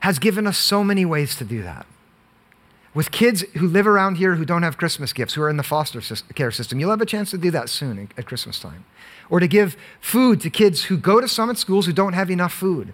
has 0.00 0.18
given 0.18 0.48
us 0.48 0.58
so 0.58 0.82
many 0.82 1.04
ways 1.04 1.36
to 1.36 1.44
do 1.44 1.62
that. 1.62 1.86
With 2.92 3.12
kids 3.12 3.42
who 3.58 3.68
live 3.68 3.86
around 3.86 4.16
here 4.16 4.34
who 4.34 4.44
don't 4.44 4.64
have 4.64 4.78
Christmas 4.78 5.12
gifts, 5.12 5.34
who 5.34 5.42
are 5.42 5.50
in 5.50 5.58
the 5.58 5.62
foster 5.62 6.00
care 6.34 6.50
system, 6.50 6.80
you'll 6.80 6.90
have 6.90 7.00
a 7.00 7.06
chance 7.06 7.30
to 7.30 7.38
do 7.38 7.52
that 7.52 7.68
soon 7.68 8.08
at 8.16 8.26
Christmas 8.26 8.58
time. 8.58 8.84
Or 9.30 9.38
to 9.38 9.46
give 9.46 9.76
food 10.00 10.40
to 10.40 10.50
kids 10.50 10.84
who 10.84 10.96
go 10.96 11.20
to 11.20 11.28
summit 11.28 11.58
schools 11.58 11.86
who 11.86 11.92
don't 11.92 12.14
have 12.14 12.30
enough 12.30 12.52
food. 12.52 12.92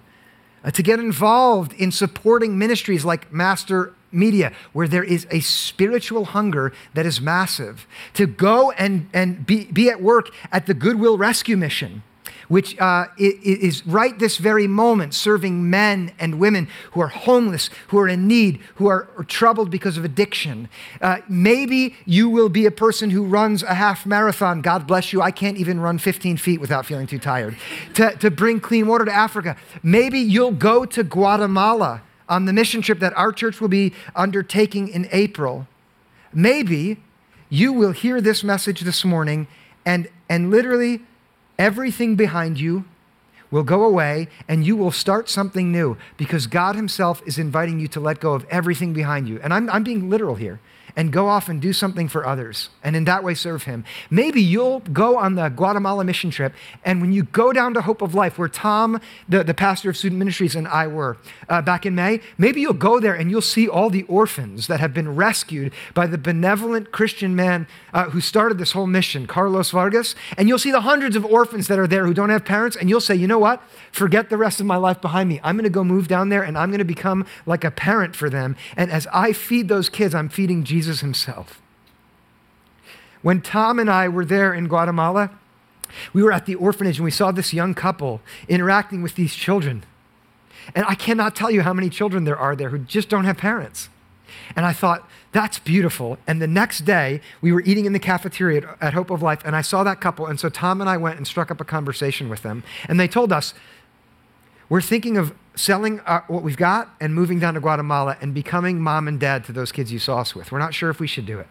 Uh, 0.65 0.71
to 0.71 0.83
get 0.83 1.01
involved 1.01 1.73
in 1.75 1.91
supporting 1.91 2.57
ministries 2.57 3.05
like 3.05 3.33
Master 3.33 3.93
Media, 4.13 4.53
where 4.73 4.87
there 4.87 5.03
is 5.03 5.27
a 5.31 5.41
spiritual 5.41 6.27
hunger 6.27 6.73
that 6.95 7.07
is 7.07 7.21
massive. 7.21 7.87
To 8.15 8.27
go 8.27 8.71
and, 8.73 9.09
and 9.13 9.45
be, 9.45 9.65
be 9.65 9.89
at 9.89 10.03
work 10.03 10.31
at 10.53 10.67
the 10.67 10.75
Goodwill 10.75 11.19
Rescue 11.19 11.57
Mission 11.57 12.03
which 12.53 12.79
uh, 12.81 13.07
is 13.17 13.87
right 13.87 14.19
this 14.19 14.37
very 14.37 14.67
moment 14.67 15.15
serving 15.15 15.71
men 15.71 16.13
and 16.19 16.39
women 16.39 16.69
who 16.91 17.01
are 17.01 17.09
homeless, 17.09 17.71
who 17.89 17.99
are 17.99 18.07
in 18.07 18.29
need, 18.29 18.61
who 18.75 18.89
are, 18.89 19.09
troubled 19.27 19.71
because 19.71 19.97
of 19.97 20.05
addiction. 20.05 20.69
Uh, 21.01 21.17
maybe 21.29 21.97
you 22.05 22.29
will 22.29 22.51
be 22.51 22.67
a 22.67 22.71
person 22.71 23.09
who 23.09 23.25
runs 23.25 23.63
a 23.63 23.73
half 23.73 24.05
marathon. 24.05 24.61
God 24.61 24.87
bless 24.87 25.15
you. 25.15 25.23
I 25.23 25.31
can't 25.31 25.57
even 25.57 25.81
run 25.81 25.97
15 25.97 26.37
feet 26.37 26.61
without 26.61 26.85
feeling 26.85 27.07
too 27.07 27.19
tired. 27.19 27.57
to, 27.95 28.15
to 28.17 28.31
bring 28.31 28.61
clean 28.61 28.87
water 28.87 29.07
to 29.07 29.13
Africa. 29.13 29.57
Maybe 29.83 30.19
you'll 30.19 30.51
go 30.51 30.85
to 30.85 31.03
Guatemala 31.03 32.03
on 32.29 32.45
the 32.45 32.53
mission 32.53 32.83
trip 32.83 32.99
that 32.99 33.17
our 33.17 33.33
church 33.33 33.63
will 33.63 33.69
be 33.69 33.95
undertaking 34.15 34.89
in 34.89 35.09
April. 35.11 35.67
Maybe 36.35 36.99
you 37.49 37.73
will 37.73 37.93
hear 37.93 38.21
this 38.21 38.45
message 38.45 38.83
this 38.83 39.07
morning 39.07 39.47
and, 39.87 40.11
and 40.29 40.51
literally 40.51 41.01
everything 41.59 42.17
behind 42.17 42.61
you 42.61 42.85
will 43.51 43.63
go 43.63 43.85
away 43.85 44.29
and 44.49 44.67
you 44.67 44.75
will 44.75 44.91
start 44.91 45.29
something 45.29 45.71
new 45.71 45.97
because 46.17 46.47
God 46.47 46.75
Himself 46.75 47.23
is 47.27 47.39
inviting 47.39 47.79
you 47.79 47.89
to 47.89 48.01
let 48.01 48.19
go 48.19 48.33
of 48.33 48.47
everything 48.51 48.93
behind 48.93 49.29
you. 49.29 49.39
And 49.43 49.53
I'm, 49.53 49.69
I'm 49.71 49.85
being 49.85 50.09
literal 50.09 50.35
here 50.35 50.59
and 50.97 51.13
go 51.13 51.29
off 51.29 51.49
and 51.49 51.61
do 51.61 51.73
something 51.73 52.09
for 52.09 52.27
others 52.27 52.71
and 52.83 52.97
in 52.97 53.05
that 53.05 53.25
way 53.25 53.35
serve 53.35 53.65
Him. 53.65 53.85
Maybe 54.11 54.43
you'll 54.43 54.81
go 54.81 55.17
on 55.19 55.35
the 55.35 55.49
Guatemala 55.49 56.05
mission 56.05 56.31
trip, 56.31 56.55
and 56.85 57.01
when 57.01 57.13
you 57.13 57.25
go 57.25 57.53
down 57.53 57.75
to 57.75 57.83
Hope 57.83 58.03
of 58.03 58.15
Life, 58.15 58.39
where 58.39 58.49
Tom, 58.49 59.01
the, 59.29 59.45
the 59.45 59.55
pastor 59.55 59.91
of 59.91 59.97
student 59.97 60.19
ministries, 60.19 60.55
and 60.55 60.69
I 60.69 60.87
were 60.87 61.17
uh, 61.49 61.63
back 61.63 61.87
in 61.87 61.95
May, 61.95 62.21
maybe 62.39 62.61
you'll 62.61 62.73
go 62.73 63.01
there 63.01 63.15
and 63.15 63.31
you'll 63.31 63.43
see 63.43 63.69
all 63.69 63.91
the 63.91 64.03
orphans 64.05 64.67
that 64.67 64.81
have 64.81 64.95
been 64.95 65.15
rescued 65.15 65.73
by 65.95 66.07
the 66.07 66.19
benevolent 66.19 66.93
Christian 66.93 67.35
man 67.35 67.67
uh, 67.93 68.11
who 68.11 68.21
started 68.21 68.59
this 68.59 68.73
whole 68.73 68.87
mission, 68.87 69.27
Carlos 69.27 69.71
Vargas, 69.71 70.15
and 70.37 70.49
you'll 70.49 70.59
see 70.59 70.71
the 70.71 70.83
hundreds 70.83 71.17
of 71.17 71.25
orphans 71.25 71.69
that 71.69 71.79
are 71.79 71.87
there 71.87 72.07
who 72.07 72.15
don't 72.15 72.31
have 72.31 72.45
parents, 72.45 72.77
and 72.77 72.89
you'll 72.89 73.01
say, 73.01 73.15
you 73.15 73.27
know 73.27 73.39
what? 73.39 73.63
Forget 73.93 74.31
the 74.31 74.37
rest 74.37 74.61
of 74.61 74.67
my 74.67 74.77
life 74.77 75.01
behind 75.01 75.29
me. 75.29 75.41
I'm 75.43 75.57
going 75.57 75.65
to 75.65 75.71
go 75.71 75.85
move 75.85 76.09
down 76.09 76.29
there 76.29 76.43
and 76.43 76.59
I'm 76.59 76.71
going 76.71 76.79
to 76.79 76.85
become 76.85 77.27
like 77.47 77.65
a 77.65 77.71
parent 77.71 78.17
for 78.17 78.29
them. 78.29 78.57
And 78.77 78.91
as 78.91 79.07
I 79.13 79.33
feed 79.33 79.69
those 79.69 79.89
kids, 79.89 80.15
I'm 80.15 80.29
feeding 80.29 80.65
Jesus 80.65 80.82
Jesus 80.83 81.01
himself. 81.01 81.63
When 83.23 83.41
Tom 83.41 83.79
and 83.79 83.89
I 83.89 84.09
were 84.09 84.25
there 84.25 84.53
in 84.53 84.67
Guatemala, 84.67 85.31
we 86.13 86.25
were 86.25 86.33
at 86.33 86.45
the 86.45 86.57
orphanage 86.57 86.99
and 86.99 87.05
we 87.05 87.13
saw 87.13 87.31
this 87.31 87.55
young 87.55 87.73
couple 87.73 88.21
interacting 88.49 89.01
with 89.01 89.15
these 89.15 89.37
children. 89.37 89.85
And 90.75 90.85
I 90.89 90.97
cannot 90.97 91.37
tell 91.37 91.53
you 91.53 91.63
how 91.63 91.73
many 91.73 91.89
children 91.89 92.25
there 92.25 92.37
are 92.37 92.57
there 92.57 92.71
who 92.71 92.79
just 92.79 93.09
don't 93.09 93.25
have 93.25 93.37
parents. 93.37 93.91
And 94.57 94.67
I 94.67 94.73
thought, 94.73 95.09
that's 95.31 95.61
beautiful. 95.61 96.19
And 96.27 96.43
the 96.43 96.49
next 96.49 96.81
day, 96.81 97.21
we 97.41 97.53
were 97.53 97.63
eating 97.63 97.85
in 97.85 97.93
the 97.93 98.01
cafeteria 98.01 98.77
at 98.81 98.93
Hope 98.93 99.11
of 99.11 99.23
Life, 99.23 99.43
and 99.45 99.55
I 99.55 99.61
saw 99.61 99.85
that 99.85 100.01
couple. 100.01 100.27
And 100.27 100.41
so 100.41 100.49
Tom 100.49 100.81
and 100.81 100.91
I 100.91 100.97
went 100.97 101.17
and 101.17 101.27
struck 101.27 101.51
up 101.51 101.61
a 101.61 101.65
conversation 101.65 102.29
with 102.29 102.43
them. 102.43 102.65
And 102.89 102.99
they 102.99 103.09
told 103.09 103.33
us, 103.33 103.55
we're 104.69 104.81
thinking 104.81 105.17
of 105.17 105.35
selling 105.55 106.01
our, 106.01 106.25
what 106.29 106.43
we've 106.43 106.57
got 106.57 106.95
and 107.01 107.15
moving 107.15 107.39
down 107.39 107.55
to 107.55 107.61
Guatemala 107.61 108.17
and 108.21 108.33
becoming 108.33 108.81
mom 108.81 109.07
and 109.07 109.21
dad 109.21 109.45
to 109.45 109.53
those 109.53 109.71
kids 109.73 109.93
you 109.93 109.99
saw 109.99 110.19
us 110.19 110.35
with. 110.35 110.51
We're 110.51 110.59
not 110.59 110.75
sure 110.75 110.91
if 110.91 110.99
we 110.99 111.07
should 111.07 111.27
do 111.27 111.39
it. 111.39 111.49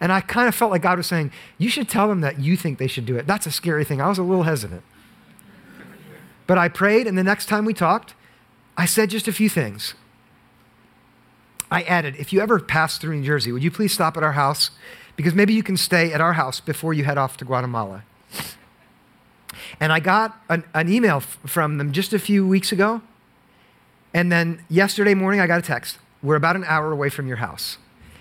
And 0.00 0.12
I 0.12 0.20
kind 0.20 0.48
of 0.48 0.54
felt 0.54 0.70
like 0.70 0.82
God 0.82 0.96
was 0.96 1.06
saying, 1.06 1.32
You 1.58 1.68
should 1.68 1.88
tell 1.88 2.08
them 2.08 2.20
that 2.20 2.38
you 2.38 2.56
think 2.56 2.78
they 2.78 2.86
should 2.86 3.04
do 3.04 3.16
it. 3.16 3.26
That's 3.26 3.46
a 3.46 3.50
scary 3.50 3.84
thing. 3.84 4.00
I 4.00 4.08
was 4.08 4.18
a 4.18 4.22
little 4.22 4.44
hesitant. 4.44 4.82
But 6.46 6.56
I 6.56 6.68
prayed, 6.68 7.06
and 7.06 7.18
the 7.18 7.24
next 7.24 7.46
time 7.46 7.64
we 7.64 7.74
talked, 7.74 8.14
I 8.76 8.86
said 8.86 9.10
just 9.10 9.28
a 9.28 9.32
few 9.32 9.48
things. 9.48 9.94
I 11.70 11.82
added, 11.82 12.16
If 12.16 12.32
you 12.32 12.40
ever 12.40 12.60
pass 12.60 12.96
through 12.96 13.16
New 13.16 13.26
Jersey, 13.26 13.52
would 13.52 13.62
you 13.62 13.70
please 13.70 13.92
stop 13.92 14.16
at 14.16 14.22
our 14.22 14.32
house? 14.32 14.70
Because 15.16 15.34
maybe 15.34 15.52
you 15.52 15.64
can 15.64 15.76
stay 15.76 16.12
at 16.12 16.20
our 16.20 16.34
house 16.34 16.60
before 16.60 16.94
you 16.94 17.04
head 17.04 17.18
off 17.18 17.36
to 17.38 17.44
Guatemala. 17.44 18.04
And 19.80 19.92
I 19.92 20.00
got 20.00 20.40
an, 20.48 20.64
an 20.74 20.88
email 20.92 21.16
f- 21.16 21.38
from 21.46 21.78
them 21.78 21.92
just 21.92 22.12
a 22.12 22.18
few 22.18 22.46
weeks 22.46 22.72
ago. 22.72 23.02
And 24.14 24.32
then 24.32 24.64
yesterday 24.68 25.14
morning, 25.14 25.40
I 25.40 25.46
got 25.46 25.58
a 25.58 25.62
text. 25.62 25.98
We're 26.22 26.36
about 26.36 26.56
an 26.56 26.64
hour 26.64 26.92
away 26.92 27.08
from 27.08 27.26
your 27.26 27.36
house. 27.38 27.78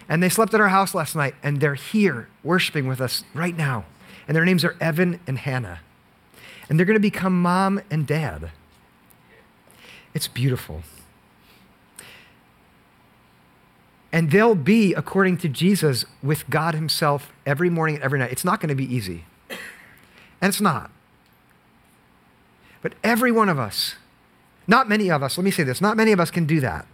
And 0.09 0.21
they 0.23 0.29
slept 0.29 0.53
at 0.53 0.61
our 0.61 0.69
house 0.69 0.93
last 0.95 1.15
night, 1.15 1.35
and 1.43 1.59
they're 1.59 1.75
here 1.75 2.29
worshiping 2.43 2.87
with 2.87 3.01
us 3.01 3.23
right 3.33 3.55
now. 3.55 3.85
And 4.27 4.35
their 4.35 4.45
names 4.45 4.63
are 4.63 4.75
Evan 4.79 5.19
and 5.27 5.37
Hannah. 5.37 5.79
And 6.69 6.77
they're 6.77 6.85
going 6.85 6.95
to 6.95 6.99
become 6.99 7.41
mom 7.41 7.81
and 7.89 8.05
dad. 8.05 8.51
It's 10.13 10.27
beautiful. 10.27 10.83
And 14.11 14.31
they'll 14.31 14.55
be, 14.55 14.93
according 14.93 15.37
to 15.37 15.49
Jesus, 15.49 16.05
with 16.23 16.49
God 16.49 16.73
Himself 16.73 17.31
every 17.45 17.69
morning 17.69 17.95
and 17.95 18.03
every 18.03 18.19
night. 18.19 18.31
It's 18.31 18.45
not 18.45 18.59
going 18.59 18.69
to 18.69 18.75
be 18.75 18.91
easy. 18.93 19.25
And 19.49 20.49
it's 20.49 20.61
not. 20.61 20.91
But 22.87 22.95
every 23.03 23.33
one 23.33 23.49
of 23.49 23.59
us, 23.59 23.95
not 24.65 24.87
many 24.87 25.11
of 25.11 25.21
us, 25.21 25.37
let 25.37 25.43
me 25.43 25.51
say 25.51 25.63
this, 25.63 25.81
not 25.81 25.97
many 25.97 26.13
of 26.13 26.21
us 26.21 26.31
can 26.31 26.45
do 26.45 26.61
that. 26.61 26.87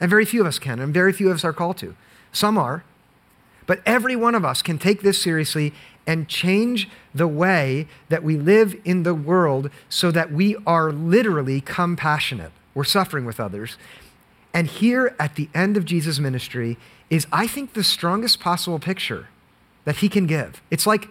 And 0.00 0.08
very 0.08 0.24
few 0.24 0.40
of 0.40 0.46
us 0.46 0.58
can, 0.58 0.80
and 0.80 0.94
very 0.94 1.12
few 1.12 1.28
of 1.28 1.34
us 1.34 1.44
are 1.44 1.52
called 1.52 1.76
to. 1.76 1.94
Some 2.32 2.56
are. 2.56 2.84
But 3.66 3.82
every 3.84 4.16
one 4.16 4.34
of 4.34 4.46
us 4.46 4.62
can 4.62 4.78
take 4.78 5.02
this 5.02 5.20
seriously 5.20 5.74
and 6.06 6.26
change 6.26 6.88
the 7.14 7.28
way 7.28 7.86
that 8.08 8.24
we 8.24 8.38
live 8.38 8.74
in 8.86 9.02
the 9.02 9.12
world 9.12 9.68
so 9.90 10.10
that 10.10 10.32
we 10.32 10.56
are 10.66 10.90
literally 10.90 11.60
compassionate. 11.60 12.52
We're 12.72 12.84
suffering 12.84 13.26
with 13.26 13.38
others. 13.38 13.76
And 14.54 14.68
here 14.68 15.14
at 15.20 15.34
the 15.34 15.50
end 15.54 15.76
of 15.76 15.84
Jesus' 15.84 16.18
ministry 16.18 16.78
is, 17.10 17.26
I 17.30 17.46
think, 17.46 17.74
the 17.74 17.84
strongest 17.84 18.40
possible 18.40 18.78
picture 18.78 19.28
that 19.84 19.96
he 19.96 20.08
can 20.08 20.26
give. 20.26 20.62
It's 20.70 20.86
like 20.86 21.08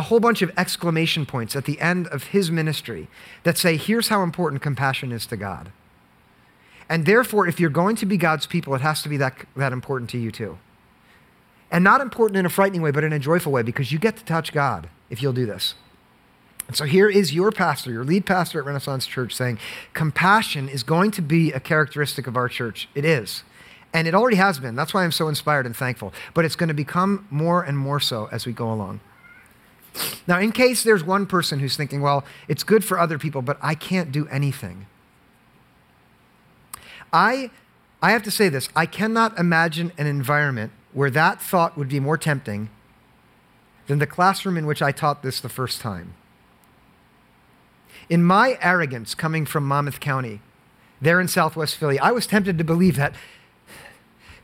a 0.00 0.02
whole 0.04 0.18
bunch 0.18 0.40
of 0.40 0.50
exclamation 0.56 1.26
points 1.26 1.54
at 1.54 1.66
the 1.66 1.78
end 1.78 2.06
of 2.06 2.28
his 2.28 2.50
ministry 2.50 3.06
that 3.42 3.58
say, 3.58 3.76
here's 3.76 4.08
how 4.08 4.22
important 4.22 4.62
compassion 4.62 5.12
is 5.12 5.26
to 5.26 5.36
God. 5.36 5.70
And 6.88 7.04
therefore, 7.04 7.46
if 7.46 7.60
you're 7.60 7.68
going 7.68 7.96
to 7.96 8.06
be 8.06 8.16
God's 8.16 8.46
people, 8.46 8.74
it 8.74 8.80
has 8.80 9.02
to 9.02 9.10
be 9.10 9.18
that, 9.18 9.44
that 9.56 9.74
important 9.74 10.08
to 10.10 10.18
you 10.18 10.30
too. 10.30 10.56
And 11.70 11.84
not 11.84 12.00
important 12.00 12.38
in 12.38 12.46
a 12.46 12.48
frightening 12.48 12.80
way, 12.80 12.90
but 12.90 13.04
in 13.04 13.12
a 13.12 13.18
joyful 13.18 13.52
way, 13.52 13.62
because 13.62 13.92
you 13.92 13.98
get 13.98 14.16
to 14.16 14.24
touch 14.24 14.54
God 14.54 14.88
if 15.10 15.20
you'll 15.20 15.34
do 15.34 15.44
this. 15.44 15.74
And 16.66 16.74
so 16.74 16.86
here 16.86 17.10
is 17.10 17.34
your 17.34 17.52
pastor, 17.52 17.90
your 17.90 18.04
lead 18.04 18.24
pastor 18.24 18.58
at 18.58 18.64
Renaissance 18.64 19.06
Church, 19.06 19.34
saying, 19.34 19.58
compassion 19.92 20.66
is 20.66 20.82
going 20.82 21.10
to 21.10 21.20
be 21.20 21.52
a 21.52 21.60
characteristic 21.60 22.26
of 22.26 22.38
our 22.38 22.48
church. 22.48 22.88
It 22.94 23.04
is. 23.04 23.42
And 23.92 24.08
it 24.08 24.14
already 24.14 24.38
has 24.38 24.58
been. 24.58 24.76
That's 24.76 24.94
why 24.94 25.04
I'm 25.04 25.12
so 25.12 25.28
inspired 25.28 25.66
and 25.66 25.76
thankful. 25.76 26.14
But 26.32 26.46
it's 26.46 26.56
going 26.56 26.68
to 26.68 26.74
become 26.74 27.26
more 27.28 27.62
and 27.62 27.76
more 27.76 28.00
so 28.00 28.30
as 28.32 28.46
we 28.46 28.54
go 28.54 28.72
along. 28.72 29.00
Now, 30.26 30.38
in 30.38 30.52
case 30.52 30.82
there's 30.82 31.04
one 31.04 31.26
person 31.26 31.58
who's 31.58 31.76
thinking, 31.76 32.00
well, 32.00 32.24
it's 32.48 32.62
good 32.62 32.84
for 32.84 32.98
other 32.98 33.18
people, 33.18 33.42
but 33.42 33.58
I 33.60 33.74
can't 33.74 34.12
do 34.12 34.28
anything. 34.28 34.86
I, 37.12 37.50
I 38.00 38.12
have 38.12 38.22
to 38.22 38.30
say 38.30 38.48
this 38.48 38.68
I 38.76 38.86
cannot 38.86 39.38
imagine 39.38 39.92
an 39.98 40.06
environment 40.06 40.72
where 40.92 41.10
that 41.10 41.40
thought 41.40 41.76
would 41.76 41.88
be 41.88 42.00
more 42.00 42.18
tempting 42.18 42.70
than 43.86 43.98
the 43.98 44.06
classroom 44.06 44.56
in 44.56 44.66
which 44.66 44.82
I 44.82 44.92
taught 44.92 45.22
this 45.22 45.40
the 45.40 45.48
first 45.48 45.80
time. 45.80 46.14
In 48.08 48.22
my 48.22 48.58
arrogance 48.60 49.14
coming 49.14 49.46
from 49.46 49.66
Monmouth 49.66 50.00
County, 50.00 50.40
there 51.00 51.20
in 51.20 51.28
Southwest 51.28 51.76
Philly, 51.76 51.98
I 51.98 52.10
was 52.10 52.26
tempted 52.26 52.58
to 52.58 52.64
believe 52.64 52.96
that, 52.96 53.14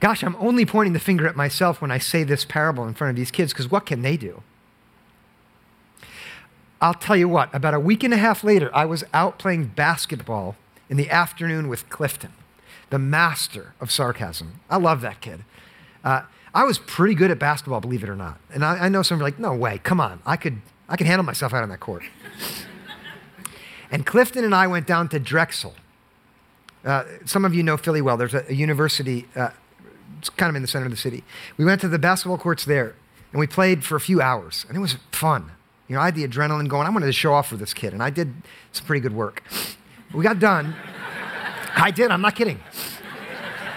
gosh, 0.00 0.22
I'm 0.22 0.36
only 0.36 0.64
pointing 0.64 0.92
the 0.92 1.00
finger 1.00 1.28
at 1.28 1.36
myself 1.36 1.80
when 1.80 1.90
I 1.90 1.98
say 1.98 2.24
this 2.24 2.44
parable 2.44 2.86
in 2.86 2.94
front 2.94 3.10
of 3.10 3.16
these 3.16 3.30
kids, 3.30 3.52
because 3.52 3.70
what 3.70 3.86
can 3.86 4.02
they 4.02 4.16
do? 4.16 4.42
I'll 6.80 6.94
tell 6.94 7.16
you 7.16 7.28
what, 7.28 7.54
about 7.54 7.74
a 7.74 7.80
week 7.80 8.04
and 8.04 8.12
a 8.12 8.18
half 8.18 8.44
later, 8.44 8.70
I 8.74 8.84
was 8.84 9.04
out 9.14 9.38
playing 9.38 9.68
basketball 9.68 10.56
in 10.90 10.96
the 10.96 11.10
afternoon 11.10 11.68
with 11.68 11.88
Clifton, 11.88 12.32
the 12.90 12.98
master 12.98 13.74
of 13.80 13.90
sarcasm. 13.90 14.60
I 14.68 14.76
love 14.76 15.00
that 15.00 15.20
kid. 15.20 15.44
Uh, 16.04 16.22
I 16.54 16.64
was 16.64 16.78
pretty 16.78 17.14
good 17.14 17.30
at 17.30 17.38
basketball, 17.38 17.80
believe 17.80 18.02
it 18.02 18.08
or 18.08 18.16
not. 18.16 18.38
And 18.52 18.64
I, 18.64 18.84
I 18.84 18.88
know 18.88 19.02
some 19.02 19.20
are 19.20 19.22
like, 19.22 19.38
no 19.38 19.54
way, 19.54 19.80
come 19.82 20.00
on, 20.00 20.20
I 20.26 20.36
could, 20.36 20.60
I 20.88 20.96
could 20.96 21.06
handle 21.06 21.24
myself 21.24 21.54
out 21.54 21.62
on 21.62 21.70
that 21.70 21.80
court. 21.80 22.02
and 23.90 24.04
Clifton 24.04 24.44
and 24.44 24.54
I 24.54 24.66
went 24.66 24.86
down 24.86 25.08
to 25.10 25.18
Drexel. 25.18 25.74
Uh, 26.84 27.04
some 27.24 27.44
of 27.44 27.54
you 27.54 27.62
know 27.62 27.76
Philly 27.76 28.00
well. 28.00 28.16
There's 28.16 28.34
a, 28.34 28.44
a 28.48 28.54
university, 28.54 29.26
uh, 29.34 29.50
it's 30.18 30.28
kind 30.30 30.50
of 30.50 30.56
in 30.56 30.62
the 30.62 30.68
center 30.68 30.84
of 30.84 30.90
the 30.90 30.96
city. 30.96 31.24
We 31.56 31.64
went 31.64 31.80
to 31.80 31.88
the 31.88 31.98
basketball 31.98 32.38
courts 32.38 32.64
there, 32.64 32.94
and 33.32 33.40
we 33.40 33.46
played 33.46 33.82
for 33.82 33.96
a 33.96 34.00
few 34.00 34.20
hours, 34.20 34.66
and 34.68 34.76
it 34.76 34.80
was 34.80 34.96
fun. 35.10 35.52
You 35.88 35.94
know, 35.94 36.02
I 36.02 36.06
had 36.06 36.14
the 36.14 36.26
adrenaline 36.26 36.68
going. 36.68 36.86
I 36.86 36.90
wanted 36.90 37.06
to 37.06 37.12
show 37.12 37.32
off 37.32 37.48
for 37.48 37.56
this 37.56 37.72
kid, 37.72 37.92
and 37.92 38.02
I 38.02 38.10
did 38.10 38.32
some 38.72 38.86
pretty 38.86 39.00
good 39.00 39.14
work. 39.14 39.42
We 40.12 40.22
got 40.24 40.38
done. 40.38 40.74
I 41.76 41.90
did, 41.90 42.10
I'm 42.10 42.20
not 42.20 42.34
kidding. 42.34 42.58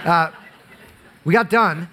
Uh, 0.06 0.32
we 1.26 1.34
got 1.34 1.50
done, 1.50 1.90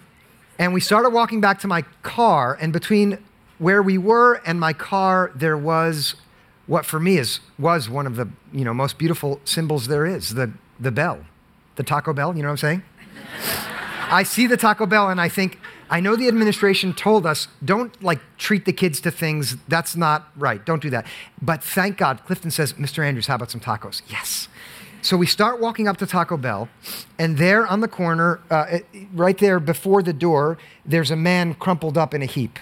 and 0.59 0.73
we 0.73 0.81
started 0.81 1.11
walking 1.11 1.41
back 1.41 1.59
to 1.61 1.69
my 1.69 1.83
car, 2.03 2.57
and 2.61 2.73
between 2.73 3.19
where 3.59 3.83
we 3.83 3.99
were 3.99 4.35
and 4.47 4.61
my 4.61 4.73
car, 4.73 5.33
there 5.35 5.57
was 5.57 6.15
what 6.67 6.85
for 6.85 6.99
me 6.99 7.17
is 7.19 7.41
was 7.59 7.89
one 7.89 8.07
of 8.07 8.17
the 8.17 8.29
you 8.53 8.65
know 8.65 8.75
most 8.75 8.99
beautiful 8.99 9.41
symbols 9.45 9.87
there 9.87 10.07
is 10.07 10.35
the 10.35 10.53
the 10.79 10.91
bell, 10.91 11.25
the 11.77 11.83
Taco 11.83 12.13
Bell. 12.13 12.37
You 12.37 12.43
know 12.43 12.49
what 12.49 12.53
I'm 12.53 12.59
saying? 12.59 12.83
I 14.09 14.23
see 14.23 14.47
the 14.47 14.57
Taco 14.57 14.87
Bell 14.87 15.09
and 15.11 15.21
I 15.21 15.29
think 15.29 15.59
I 15.89 16.01
know 16.01 16.17
the 16.17 16.29
administration 16.29 16.93
told 16.93 17.27
us 17.27 17.49
don't 17.65 18.03
like 18.03 18.21
treat 18.39 18.65
the 18.65 18.73
kids 18.73 19.01
to 19.03 19.11
things 19.11 19.57
that's 19.69 19.95
not 19.97 20.29
right. 20.37 20.65
Don't 20.65 20.83
do 20.83 20.91
that. 20.91 21.07
But 21.41 21.63
thank 21.63 21.97
God, 21.97 22.25
Clifton 22.27 22.51
says, 22.51 22.73
Mr. 22.75 23.05
Andrews, 23.05 23.27
how 23.29 23.37
about 23.37 23.51
some 23.51 23.61
tacos? 23.61 24.03
Yes. 24.09 24.49
So 25.03 25.17
we 25.17 25.27
start 25.27 25.61
walking 25.61 25.87
up 25.87 25.99
to 25.99 26.07
Taco 26.07 26.37
Bell, 26.37 26.69
and 27.17 27.39
there 27.39 27.65
on 27.65 27.81
the 27.81 27.87
corner, 27.87 28.41
uh, 28.51 28.79
right 29.13 29.39
there 29.39 29.61
before 29.61 30.03
the 30.03 30.13
door, 30.13 30.59
there's 30.85 31.13
a 31.13 31.17
man 31.17 31.55
crumpled 31.55 31.97
up 31.97 32.13
in 32.13 32.23
a 32.23 32.27
heap, 32.27 32.59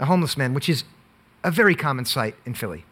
a 0.00 0.06
homeless 0.06 0.38
man, 0.38 0.54
which 0.54 0.70
is 0.70 0.84
a 1.44 1.50
very 1.50 1.74
common 1.74 2.06
sight 2.06 2.34
in 2.46 2.54
Philly. 2.54 2.86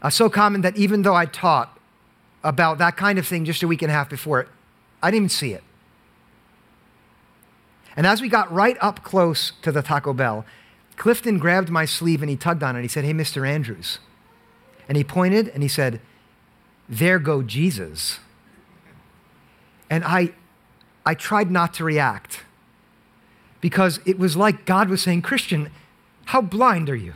Uh, 0.00 0.10
so 0.10 0.30
common 0.30 0.60
that 0.60 0.76
even 0.76 1.02
though 1.02 1.16
I 1.16 1.26
taught 1.26 1.76
about 2.44 2.78
that 2.78 2.96
kind 2.96 3.18
of 3.18 3.26
thing 3.26 3.44
just 3.44 3.62
a 3.64 3.66
week 3.66 3.82
and 3.82 3.90
a 3.90 3.94
half 3.94 4.08
before, 4.08 4.46
I 5.02 5.10
didn't 5.10 5.24
even 5.24 5.28
see 5.28 5.52
it. 5.52 5.64
And 7.96 8.06
as 8.06 8.20
we 8.20 8.28
got 8.28 8.52
right 8.52 8.76
up 8.80 9.02
close 9.02 9.52
to 9.62 9.72
the 9.72 9.82
Taco 9.82 10.12
Bell, 10.12 10.44
Clifton 10.96 11.38
grabbed 11.38 11.70
my 11.70 11.84
sleeve 11.84 12.22
and 12.22 12.30
he 12.30 12.36
tugged 12.36 12.62
on 12.62 12.76
it. 12.76 12.82
He 12.82 12.88
said, 12.88 13.04
Hey, 13.04 13.12
Mr. 13.12 13.48
Andrews. 13.48 13.98
And 14.88 14.96
he 14.96 15.04
pointed 15.04 15.48
and 15.48 15.62
he 15.62 15.68
said, 15.68 16.00
There 16.88 17.18
go 17.18 17.42
Jesus. 17.42 18.18
And 19.90 20.04
I, 20.04 20.32
I 21.06 21.14
tried 21.14 21.50
not 21.50 21.74
to 21.74 21.84
react 21.84 22.44
because 23.60 24.00
it 24.04 24.18
was 24.18 24.36
like 24.36 24.64
God 24.64 24.88
was 24.88 25.02
saying, 25.02 25.22
Christian, 25.22 25.70
how 26.26 26.40
blind 26.40 26.90
are 26.90 26.96
you? 26.96 27.14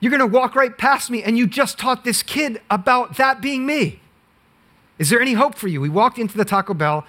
You're 0.00 0.10
going 0.10 0.20
to 0.20 0.26
walk 0.26 0.54
right 0.54 0.76
past 0.76 1.10
me, 1.10 1.22
and 1.22 1.36
you 1.36 1.46
just 1.46 1.78
taught 1.78 2.04
this 2.04 2.22
kid 2.22 2.60
about 2.70 3.16
that 3.16 3.40
being 3.40 3.66
me. 3.66 4.00
Is 4.98 5.10
there 5.10 5.20
any 5.20 5.32
hope 5.32 5.54
for 5.54 5.68
you? 5.68 5.80
We 5.80 5.88
walked 5.88 6.18
into 6.18 6.36
the 6.36 6.44
Taco 6.44 6.74
Bell. 6.74 7.04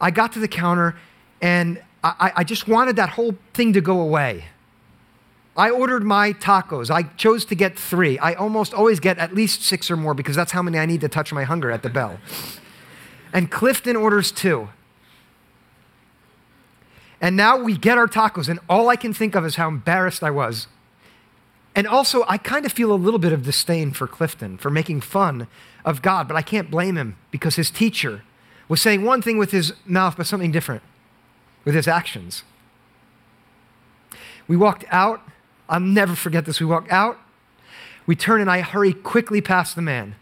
I 0.00 0.10
got 0.10 0.32
to 0.32 0.38
the 0.38 0.48
counter, 0.48 0.96
and 1.40 1.82
I, 2.02 2.32
I 2.36 2.44
just 2.44 2.68
wanted 2.68 2.96
that 2.96 3.10
whole 3.10 3.34
thing 3.54 3.72
to 3.74 3.80
go 3.80 4.00
away. 4.00 4.44
I 5.56 5.70
ordered 5.70 6.04
my 6.04 6.32
tacos. 6.32 6.90
I 6.90 7.02
chose 7.02 7.44
to 7.46 7.54
get 7.54 7.78
three. 7.78 8.18
I 8.18 8.34
almost 8.34 8.72
always 8.72 9.00
get 9.00 9.18
at 9.18 9.34
least 9.34 9.62
six 9.62 9.90
or 9.90 9.96
more 9.96 10.14
because 10.14 10.36
that's 10.36 10.52
how 10.52 10.62
many 10.62 10.78
I 10.78 10.86
need 10.86 11.00
to 11.02 11.08
touch 11.08 11.32
my 11.32 11.44
hunger 11.44 11.70
at 11.70 11.82
the 11.82 11.90
bell. 11.90 12.18
And 13.32 13.50
Clifton 13.50 13.96
orders 13.96 14.32
two. 14.32 14.68
And 17.20 17.36
now 17.36 17.58
we 17.58 17.76
get 17.76 17.98
our 17.98 18.06
tacos, 18.06 18.48
and 18.48 18.58
all 18.66 18.88
I 18.88 18.96
can 18.96 19.12
think 19.12 19.34
of 19.34 19.44
is 19.44 19.56
how 19.56 19.68
embarrassed 19.68 20.22
I 20.22 20.30
was. 20.30 20.68
And 21.74 21.86
also, 21.86 22.24
I 22.26 22.38
kind 22.38 22.64
of 22.64 22.72
feel 22.72 22.92
a 22.92 22.96
little 22.96 23.18
bit 23.18 23.32
of 23.32 23.44
disdain 23.44 23.92
for 23.92 24.06
Clifton 24.06 24.56
for 24.56 24.70
making 24.70 25.02
fun 25.02 25.46
of 25.84 26.00
God, 26.00 26.26
but 26.26 26.36
I 26.36 26.42
can't 26.42 26.70
blame 26.70 26.96
him 26.96 27.16
because 27.30 27.56
his 27.56 27.70
teacher 27.70 28.22
was 28.68 28.80
saying 28.80 29.04
one 29.04 29.20
thing 29.20 29.36
with 29.36 29.50
his 29.50 29.74
mouth, 29.84 30.16
but 30.16 30.26
something 30.26 30.50
different 30.50 30.82
with 31.64 31.74
his 31.74 31.88
actions. 31.88 32.42
We 34.48 34.56
walked 34.56 34.84
out. 34.90 35.22
I'll 35.68 35.80
never 35.80 36.16
forget 36.16 36.44
this. 36.44 36.60
We 36.60 36.66
walked 36.66 36.90
out. 36.90 37.18
We 38.06 38.16
turn 38.16 38.40
and 38.40 38.50
I 38.50 38.60
hurry 38.60 38.92
quickly 38.92 39.40
past 39.40 39.76
the 39.76 39.82
man. 39.82 40.16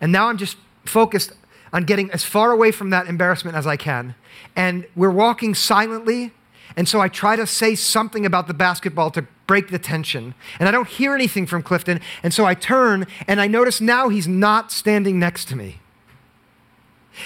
And 0.00 0.12
now 0.12 0.28
I'm 0.28 0.36
just 0.36 0.56
focused 0.84 1.32
on 1.72 1.84
getting 1.84 2.10
as 2.10 2.24
far 2.24 2.50
away 2.50 2.70
from 2.70 2.90
that 2.90 3.06
embarrassment 3.06 3.56
as 3.56 3.66
I 3.66 3.76
can. 3.76 4.14
And 4.54 4.86
we're 4.94 5.10
walking 5.10 5.54
silently. 5.54 6.32
And 6.76 6.88
so 6.88 7.00
I 7.00 7.08
try 7.08 7.36
to 7.36 7.46
say 7.46 7.74
something 7.74 8.26
about 8.26 8.46
the 8.46 8.54
basketball 8.54 9.10
to 9.12 9.26
break 9.46 9.68
the 9.68 9.78
tension. 9.78 10.34
And 10.58 10.68
I 10.68 10.72
don't 10.72 10.88
hear 10.88 11.14
anything 11.14 11.46
from 11.46 11.62
Clifton. 11.62 12.00
And 12.22 12.34
so 12.34 12.44
I 12.44 12.54
turn 12.54 13.06
and 13.26 13.40
I 13.40 13.46
notice 13.46 13.80
now 13.80 14.08
he's 14.08 14.28
not 14.28 14.72
standing 14.72 15.18
next 15.18 15.46
to 15.48 15.56
me. 15.56 15.81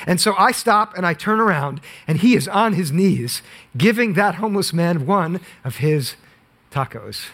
And 0.06 0.20
so 0.20 0.34
I 0.36 0.52
stop 0.52 0.96
and 0.96 1.06
I 1.06 1.14
turn 1.14 1.40
around, 1.40 1.80
and 2.06 2.18
he 2.18 2.34
is 2.34 2.48
on 2.48 2.72
his 2.72 2.92
knees 2.92 3.42
giving 3.76 4.14
that 4.14 4.36
homeless 4.36 4.72
man 4.72 5.06
one 5.06 5.40
of 5.64 5.76
his 5.76 6.16
tacos. 6.70 7.26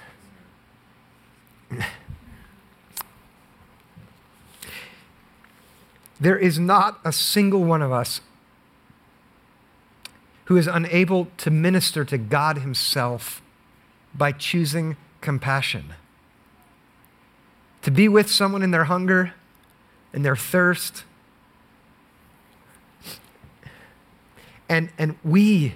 There 6.21 6.39
is 6.39 6.57
not 6.57 7.01
a 7.05 7.11
single 7.11 7.65
one 7.65 7.83
of 7.83 7.91
us 7.91 8.21
who 10.45 10.57
is 10.57 10.69
unable 10.69 11.29
to 11.39 11.51
minister 11.51 12.05
to 12.05 12.17
God 12.17 12.59
Himself 12.59 13.43
by 14.15 14.31
choosing 14.31 14.97
compassion. 15.21 15.95
To 17.83 17.91
be 17.91 18.09
with 18.09 18.31
someone 18.31 18.63
in 18.63 18.71
their 18.71 18.85
hunger, 18.85 19.35
in 20.13 20.23
their 20.23 20.37
thirst, 20.37 21.03
And, 24.73 24.89
and 24.97 25.17
we, 25.23 25.75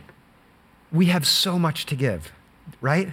we 0.91 1.07
have 1.07 1.27
so 1.27 1.59
much 1.59 1.85
to 1.85 1.95
give, 1.95 2.33
right? 2.81 3.13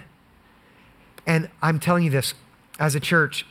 And 1.26 1.50
I'm 1.60 1.78
telling 1.78 2.04
you 2.04 2.10
this 2.10 2.32
as 2.78 2.94
a 2.94 3.00
church, 3.00 3.44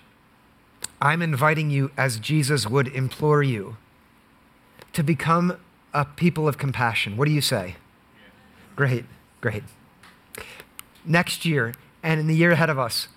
I'm 0.99 1.21
inviting 1.21 1.69
you, 1.69 1.91
as 1.95 2.17
Jesus 2.17 2.65
would 2.67 2.87
implore 2.87 3.43
you, 3.43 3.77
to 4.93 5.03
become 5.03 5.59
a 5.93 6.05
people 6.05 6.47
of 6.47 6.57
compassion. 6.57 7.17
What 7.17 7.25
do 7.27 7.31
you 7.31 7.39
say? 7.39 7.75
Great, 8.75 9.05
great. 9.39 9.61
Next 11.05 11.45
year 11.45 11.75
and 12.01 12.19
in 12.19 12.25
the 12.25 12.35
year 12.35 12.53
ahead 12.53 12.71
of 12.71 12.79
us, 12.79 13.09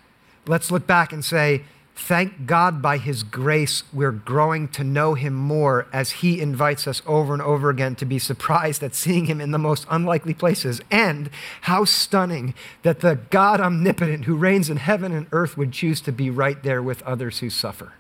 let's 0.46 0.70
look 0.70 0.87
back 0.87 1.11
and 1.11 1.24
say, 1.24 1.64
Thank 1.98 2.44
God 2.44 2.82
by 2.82 2.98
His 2.98 3.22
grace, 3.22 3.82
we're 3.90 4.12
growing 4.12 4.68
to 4.68 4.85
know 4.85 5.14
Him 5.14 5.32
more 5.32 5.87
as 5.94 6.11
He 6.11 6.42
invites 6.42 6.87
us 6.87 7.00
over 7.06 7.32
and 7.32 7.40
over 7.40 7.70
again 7.70 7.96
to 7.96 8.04
be 8.04 8.18
surprised 8.18 8.82
at 8.82 8.94
seeing 8.94 9.24
Him 9.24 9.40
in 9.40 9.50
the 9.50 9.59
most 9.59 9.87
unlikely 9.90 10.35
places. 10.35 10.82
And 10.90 11.30
how 11.62 11.87
stunning 11.87 12.54
that 12.82 13.00
the 13.00 13.18
God 13.30 13.61
omnipotent 13.61 14.26
who 14.26 14.37
reigns 14.37 14.68
in 14.68 14.76
heaven 14.76 15.11
and 15.11 15.26
earth 15.32 15.56
would 15.56 15.72
choose 15.72 16.02
to 16.02 16.12
be 16.12 16.28
right 16.28 16.62
there 16.62 16.82
with 16.82 17.02
others 17.02 17.38
who 17.38 17.48
suffer. 17.48 17.94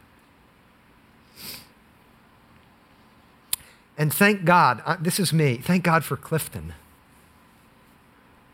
And 3.96 4.12
thank 4.12 4.44
God, 4.44 4.82
uh, 4.84 4.98
this 5.00 5.18
is 5.18 5.32
me, 5.32 5.56
thank 5.56 5.82
God 5.82 6.04
for 6.04 6.18
Clifton 6.18 6.74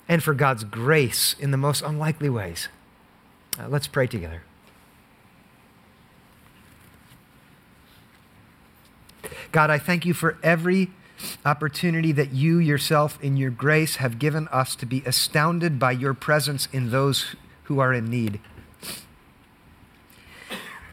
and 0.08 0.22
for 0.22 0.34
God's 0.34 0.62
grace 0.62 1.34
in 1.40 1.50
the 1.50 1.56
most 1.56 1.82
unlikely 1.82 2.30
ways. 2.30 2.68
Uh, 3.58 3.66
let's 3.66 3.88
pray 3.88 4.06
together. 4.06 4.44
God, 9.52 9.70
I 9.70 9.78
thank 9.78 10.06
you 10.06 10.14
for 10.14 10.38
every 10.42 10.90
opportunity 11.44 12.12
that 12.12 12.32
you 12.32 12.58
yourself, 12.58 13.18
in 13.22 13.36
your 13.36 13.50
grace, 13.50 13.96
have 13.96 14.18
given 14.18 14.48
us 14.48 14.74
to 14.76 14.86
be 14.86 15.02
astounded 15.06 15.78
by 15.78 15.92
your 15.92 16.14
presence 16.14 16.68
in 16.72 16.90
those 16.90 17.36
who 17.64 17.78
are 17.78 17.92
in 17.92 18.10
need. 18.10 18.40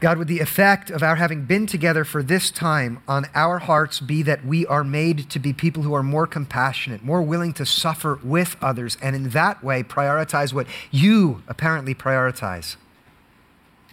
God, 0.00 0.16
would 0.16 0.28
the 0.28 0.40
effect 0.40 0.90
of 0.90 1.02
our 1.02 1.16
having 1.16 1.44
been 1.44 1.66
together 1.66 2.04
for 2.04 2.22
this 2.22 2.50
time 2.50 3.02
on 3.06 3.26
our 3.34 3.58
hearts 3.58 4.00
be 4.00 4.22
that 4.22 4.46
we 4.46 4.64
are 4.66 4.82
made 4.82 5.28
to 5.28 5.38
be 5.38 5.52
people 5.52 5.82
who 5.82 5.92
are 5.92 6.02
more 6.02 6.26
compassionate, 6.26 7.04
more 7.04 7.20
willing 7.20 7.52
to 7.54 7.66
suffer 7.66 8.18
with 8.24 8.56
others, 8.62 8.96
and 9.02 9.14
in 9.14 9.28
that 9.30 9.62
way 9.62 9.82
prioritize 9.82 10.54
what 10.54 10.66
you 10.90 11.42
apparently 11.48 11.94
prioritize 11.94 12.76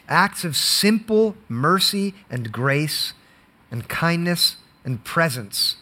acts 0.08 0.44
of 0.44 0.56
simple 0.56 1.36
mercy 1.50 2.14
and 2.30 2.52
grace 2.52 3.14
and 3.72 3.88
kindness 3.88 4.58
and 4.86 5.04
presence. 5.04 5.78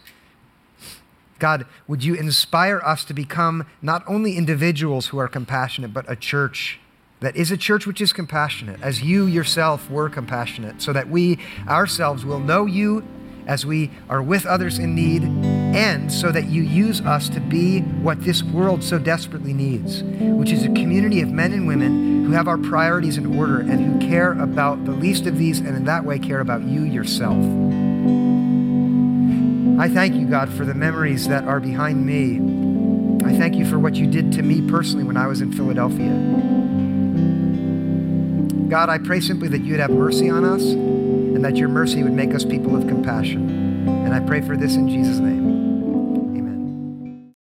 God, 1.39 1.65
would 1.87 2.03
you 2.03 2.15
inspire 2.15 2.79
us 2.79 3.03
to 3.05 3.13
become 3.13 3.65
not 3.81 4.03
only 4.07 4.37
individuals 4.37 5.07
who 5.07 5.17
are 5.17 5.27
compassionate, 5.27 5.93
but 5.93 6.09
a 6.09 6.15
church 6.15 6.79
that 7.19 7.35
is 7.35 7.51
a 7.51 7.57
church 7.57 7.87
which 7.87 8.01
is 8.01 8.13
compassionate, 8.13 8.81
as 8.81 9.01
you 9.01 9.25
yourself 9.25 9.89
were 9.89 10.09
compassionate, 10.09 10.81
so 10.81 10.93
that 10.93 11.09
we 11.09 11.39
ourselves 11.67 12.25
will 12.25 12.39
know 12.39 12.65
you 12.65 13.03
as 13.47 13.65
we 13.65 13.91
are 14.09 14.21
with 14.21 14.45
others 14.45 14.79
in 14.79 14.95
need, 14.95 15.64
and 15.75 16.11
so 16.11 16.31
that 16.31 16.45
you 16.45 16.63
use 16.63 17.01
us 17.01 17.27
to 17.27 17.41
be 17.41 17.81
what 17.81 18.21
this 18.21 18.41
world 18.41 18.81
so 18.81 18.97
desperately 18.97 19.53
needs, 19.53 20.03
which 20.03 20.51
is 20.51 20.63
a 20.63 20.69
community 20.69 21.19
of 21.21 21.29
men 21.29 21.51
and 21.51 21.67
women 21.67 22.23
who 22.25 22.31
have 22.31 22.47
our 22.47 22.57
priorities 22.57 23.17
in 23.17 23.37
order 23.37 23.59
and 23.59 23.81
who 23.81 24.07
care 24.07 24.31
about 24.39 24.85
the 24.85 24.91
least 24.91 25.25
of 25.25 25.37
these, 25.37 25.59
and 25.59 25.75
in 25.75 25.83
that 25.83 26.05
way 26.05 26.17
care 26.17 26.39
about 26.39 26.63
you 26.63 26.83
yourself. 26.83 27.37
I 29.77 29.89
thank 29.89 30.15
you, 30.15 30.25
God, 30.25 30.49
for 30.49 30.63
the 30.63 30.73
memories 30.73 31.27
that 31.27 31.43
are 31.43 31.59
behind 31.59 32.05
me. 32.05 32.39
I 33.27 33.37
thank 33.37 33.55
you 33.55 33.65
for 33.65 33.77
what 33.77 33.95
you 33.95 34.07
did 34.07 34.31
to 34.33 34.41
me 34.43 34.61
personally 34.69 35.03
when 35.03 35.17
I 35.17 35.27
was 35.27 35.41
in 35.41 35.51
Philadelphia. 35.51 36.13
God, 38.69 38.89
I 38.89 38.97
pray 38.97 39.19
simply 39.19 39.49
that 39.49 39.61
you'd 39.61 39.81
have 39.81 39.91
mercy 39.91 40.29
on 40.29 40.45
us 40.45 40.63
and 40.63 41.43
that 41.43 41.57
your 41.57 41.67
mercy 41.67 42.01
would 42.01 42.13
make 42.13 42.33
us 42.33 42.45
people 42.45 42.77
of 42.77 42.87
compassion. 42.87 43.87
And 43.87 44.13
I 44.13 44.21
pray 44.21 44.39
for 44.41 44.55
this 44.55 44.75
in 44.75 44.87
Jesus' 44.87 45.19
name. 45.19 45.44